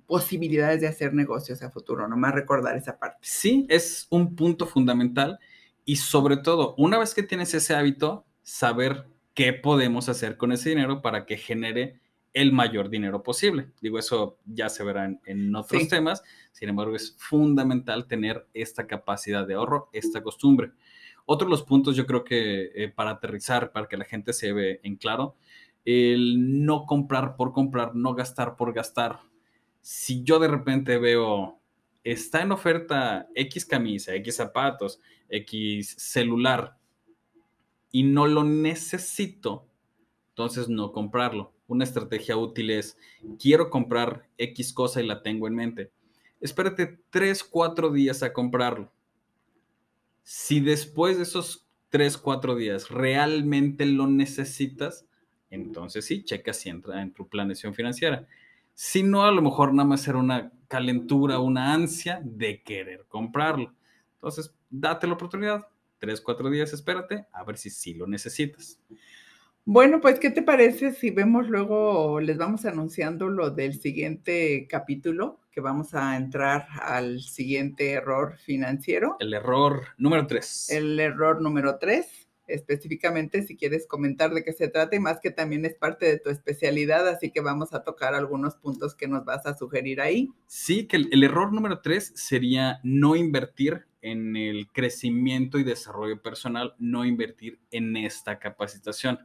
posibilidades 0.05 0.81
de 0.81 0.87
hacer 0.87 1.13
negocios 1.13 1.61
a 1.61 1.71
futuro, 1.71 2.07
nomás 2.07 2.33
recordar 2.33 2.75
esa 2.77 2.97
parte. 2.97 3.17
Sí, 3.21 3.65
es 3.69 4.07
un 4.09 4.35
punto 4.35 4.65
fundamental 4.65 5.39
y 5.85 5.97
sobre 5.97 6.37
todo, 6.37 6.75
una 6.77 6.97
vez 6.97 7.13
que 7.13 7.23
tienes 7.23 7.53
ese 7.53 7.75
hábito, 7.75 8.25
saber 8.41 9.05
qué 9.33 9.53
podemos 9.53 10.09
hacer 10.09 10.37
con 10.37 10.51
ese 10.51 10.69
dinero 10.69 11.01
para 11.01 11.25
que 11.25 11.37
genere 11.37 11.99
el 12.33 12.51
mayor 12.51 12.89
dinero 12.89 13.23
posible. 13.23 13.71
Digo, 13.81 13.97
eso 13.97 14.37
ya 14.45 14.67
se 14.69 14.83
verá 14.83 15.09
en, 15.25 15.55
otros 15.55 15.87
temas, 15.87 16.21
sin 16.51 16.69
embargo, 16.69 16.95
es 16.95 17.15
fundamental 17.17 18.07
tener 18.07 18.47
esta 18.53 18.87
capacidad 18.87 19.47
de 19.47 19.53
ahorro, 19.53 19.89
esta 19.93 20.21
costumbre. 20.21 20.71
Otro 21.25 21.47
de 21.47 21.51
los 21.51 21.63
puntos 21.63 21.95
yo 21.95 22.05
creo 22.05 22.23
que 22.23 22.71
eh, 22.75 22.91
para 22.93 23.11
aterrizar, 23.11 23.71
para 23.71 23.87
que 23.87 23.97
la 23.97 24.05
gente 24.05 24.33
se 24.33 24.53
ve 24.53 24.79
en 24.83 24.97
claro, 24.97 25.35
el 25.85 26.65
no 26.65 26.85
comprar 26.85 27.35
por 27.35 27.53
comprar, 27.53 27.95
no 27.95 28.13
gastar 28.15 28.55
por 28.57 28.73
gastar, 28.73 29.19
si 29.85 30.23
yo 30.23 30.39
de 30.39 30.47
repente 30.47 30.97
veo, 30.97 31.59
está 32.03 32.41
en 32.41 32.51
oferta 32.51 33.29
X 33.35 33.67
camisa, 33.67 34.15
X 34.15 34.35
zapatos, 34.35 34.99
X 35.29 35.93
celular, 35.99 36.75
y 37.91 38.01
no 38.01 38.25
lo 38.25 38.43
necesito, 38.43 39.67
entonces 40.29 40.69
no 40.69 40.91
comprarlo. 40.91 41.53
Una 41.67 41.83
estrategia 41.83 42.35
útil 42.35 42.71
es, 42.71 42.97
quiero 43.39 43.69
comprar 43.69 44.27
X 44.39 44.73
cosa 44.73 45.03
y 45.03 45.05
la 45.05 45.21
tengo 45.21 45.47
en 45.47 45.53
mente. 45.53 45.91
Espérate 46.41 46.97
3, 47.11 47.43
4 47.43 47.91
días 47.91 48.23
a 48.23 48.33
comprarlo. 48.33 48.91
Si 50.23 50.61
después 50.61 51.17
de 51.17 51.23
esos 51.23 51.67
3, 51.89 52.17
4 52.17 52.55
días 52.55 52.89
realmente 52.89 53.85
lo 53.85 54.07
necesitas, 54.07 55.05
entonces 55.51 56.05
sí, 56.05 56.23
checa 56.23 56.53
si 56.53 56.69
entra 56.69 57.03
en 57.03 57.13
tu 57.13 57.27
planeación 57.29 57.75
financiera. 57.75 58.27
Si 58.77 59.03
no, 59.03 59.23
a 59.23 59.31
lo 59.31 59.41
mejor 59.41 59.73
nada 59.73 59.87
más 59.87 60.05
era 60.05 60.17
una 60.17 60.51
calentura, 60.67 61.39
una 61.39 61.73
ansia 61.73 62.19
de 62.21 62.61
querer 62.61 63.05
comprarlo. 63.07 63.73
Entonces, 64.15 64.53
date 64.69 65.07
la 65.07 65.13
oportunidad. 65.13 65.65
Tres, 65.97 66.19
cuatro 66.19 66.49
días, 66.49 66.73
espérate, 66.73 67.25
a 67.31 67.45
ver 67.45 67.57
si 67.57 67.69
sí 67.69 67.93
lo 67.93 68.05
necesitas. 68.05 68.81
Bueno, 69.63 70.01
pues, 70.01 70.19
¿qué 70.19 70.29
te 70.29 70.41
parece 70.41 70.91
si 70.91 71.09
vemos 71.09 71.47
luego, 71.47 72.19
les 72.19 72.37
vamos 72.37 72.65
anunciando 72.65 73.29
lo 73.29 73.49
del 73.49 73.79
siguiente 73.79 74.67
capítulo, 74.69 75.39
que 75.51 75.61
vamos 75.61 75.93
a 75.93 76.17
entrar 76.17 76.67
al 76.81 77.21
siguiente 77.21 77.91
error 77.91 78.37
financiero? 78.37 79.15
El 79.21 79.33
error 79.33 79.85
número 79.97 80.27
tres. 80.27 80.69
El 80.69 80.99
error 80.99 81.41
número 81.41 81.77
tres 81.79 82.24
específicamente 82.47 83.43
si 83.43 83.57
quieres 83.57 83.87
comentar 83.87 84.33
de 84.33 84.43
qué 84.43 84.53
se 84.53 84.67
trata 84.67 84.95
y 84.95 84.99
más 84.99 85.19
que 85.19 85.31
también 85.31 85.65
es 85.65 85.75
parte 85.75 86.05
de 86.05 86.19
tu 86.19 86.29
especialidad, 86.29 87.07
así 87.07 87.31
que 87.31 87.41
vamos 87.41 87.73
a 87.73 87.83
tocar 87.83 88.13
algunos 88.13 88.55
puntos 88.55 88.95
que 88.95 89.07
nos 89.07 89.25
vas 89.25 89.45
a 89.45 89.55
sugerir 89.57 90.01
ahí. 90.01 90.29
Sí, 90.47 90.87
que 90.87 90.97
el, 90.97 91.23
error 91.23 91.53
número 91.53 91.81
tres 91.81 92.11
sería 92.15 92.79
no 92.83 93.15
invertir 93.15 93.85
en 94.01 94.35
el 94.35 94.67
crecimiento 94.71 95.57
y 95.57 95.63
desarrollo 95.63 96.21
personal, 96.21 96.75
no 96.77 97.05
invertir 97.05 97.59
en 97.71 97.97
esta 97.97 98.39
capacitación, 98.39 99.19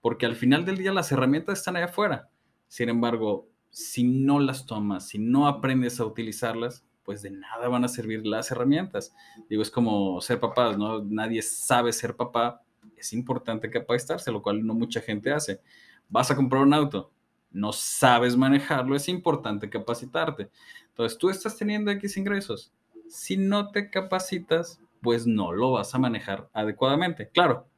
porque 0.00 0.26
al 0.26 0.36
final 0.36 0.64
del 0.64 0.76
día 0.76 0.92
las 0.92 1.10
herramientas 1.12 1.58
están 1.58 1.76
allá 1.76 1.86
afuera. 1.86 2.28
Sin 2.68 2.88
embargo, 2.88 3.48
si 3.70 4.04
no 4.04 4.38
las 4.38 4.66
tomas, 4.66 5.08
si 5.08 5.18
no 5.18 5.46
aprendes 5.46 5.98
a 6.00 6.04
utilizarlas, 6.04 6.84
pues 7.04 7.22
de 7.22 7.30
nada 7.30 7.68
van 7.68 7.84
a 7.84 7.88
servir 7.88 8.26
las 8.26 8.50
herramientas. 8.50 9.14
Digo, 9.48 9.62
es 9.62 9.70
como 9.70 10.20
ser 10.20 10.40
papás, 10.40 10.78
¿no? 10.78 11.02
Nadie 11.04 11.42
sabe 11.42 11.92
ser 11.92 12.16
papá, 12.16 12.62
es 12.96 13.12
importante 13.12 13.70
capacitarse, 13.70 14.32
lo 14.32 14.42
cual 14.42 14.66
no 14.66 14.74
mucha 14.74 15.00
gente 15.00 15.32
hace. 15.32 15.60
Vas 16.08 16.30
a 16.30 16.36
comprar 16.36 16.62
un 16.62 16.74
auto, 16.74 17.12
no 17.50 17.72
sabes 17.72 18.36
manejarlo, 18.36 18.96
es 18.96 19.08
importante 19.08 19.70
capacitarte. 19.70 20.50
Entonces, 20.88 21.18
tú 21.18 21.30
estás 21.30 21.56
teniendo 21.56 21.90
X 21.90 22.16
ingresos. 22.16 22.72
Si 23.08 23.36
no 23.36 23.70
te 23.70 23.90
capacitas, 23.90 24.80
pues 25.00 25.26
no 25.26 25.52
lo 25.52 25.72
vas 25.72 25.94
a 25.94 25.98
manejar 25.98 26.48
adecuadamente. 26.52 27.28
Claro, 27.28 27.68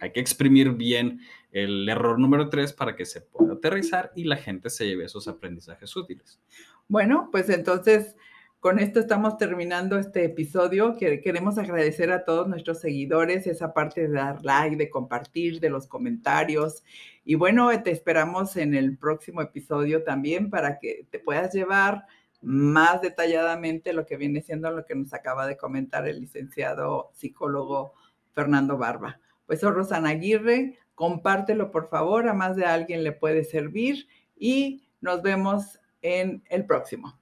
hay 0.00 0.12
que 0.12 0.20
exprimir 0.20 0.72
bien 0.72 1.20
el 1.50 1.88
error 1.88 2.18
número 2.18 2.48
3 2.48 2.72
para 2.72 2.94
que 2.94 3.04
se 3.04 3.20
pueda 3.20 3.54
aterrizar 3.54 4.12
y 4.14 4.24
la 4.24 4.36
gente 4.36 4.70
se 4.70 4.86
lleve 4.86 5.04
esos 5.04 5.28
aprendizajes 5.28 5.94
útiles. 5.96 6.40
Bueno, 6.88 7.28
pues 7.32 7.48
entonces 7.48 8.16
con 8.60 8.80
esto 8.80 8.98
estamos 8.98 9.36
terminando 9.36 9.98
este 9.98 10.24
episodio. 10.24 10.96
Queremos 10.96 11.58
agradecer 11.58 12.10
a 12.10 12.24
todos 12.24 12.48
nuestros 12.48 12.80
seguidores 12.80 13.46
esa 13.46 13.72
parte 13.72 14.08
de 14.08 14.14
dar 14.14 14.44
like, 14.44 14.76
de 14.76 14.90
compartir, 14.90 15.60
de 15.60 15.70
los 15.70 15.86
comentarios. 15.86 16.82
Y 17.24 17.36
bueno, 17.36 17.70
te 17.82 17.92
esperamos 17.92 18.56
en 18.56 18.74
el 18.74 18.98
próximo 18.98 19.42
episodio 19.42 20.02
también 20.02 20.50
para 20.50 20.78
que 20.80 21.06
te 21.10 21.20
puedas 21.20 21.54
llevar 21.54 22.06
más 22.40 23.00
detalladamente 23.00 23.92
lo 23.92 24.06
que 24.06 24.16
viene 24.16 24.42
siendo 24.42 24.70
lo 24.70 24.84
que 24.84 24.94
nos 24.94 25.14
acaba 25.14 25.46
de 25.46 25.56
comentar 25.56 26.08
el 26.08 26.20
licenciado 26.20 27.10
psicólogo 27.12 27.94
Fernando 28.32 28.76
Barba. 28.76 29.20
Pues 29.46 29.60
soy 29.60 29.70
Rosana 29.70 30.10
Aguirre, 30.10 30.78
compártelo 30.96 31.70
por 31.70 31.88
favor, 31.88 32.28
a 32.28 32.34
más 32.34 32.56
de 32.56 32.64
alguien 32.64 33.04
le 33.04 33.12
puede 33.12 33.44
servir 33.44 34.08
y 34.36 34.88
nos 35.00 35.22
vemos 35.22 35.80
en 36.02 36.42
el 36.48 36.66
próximo. 36.66 37.18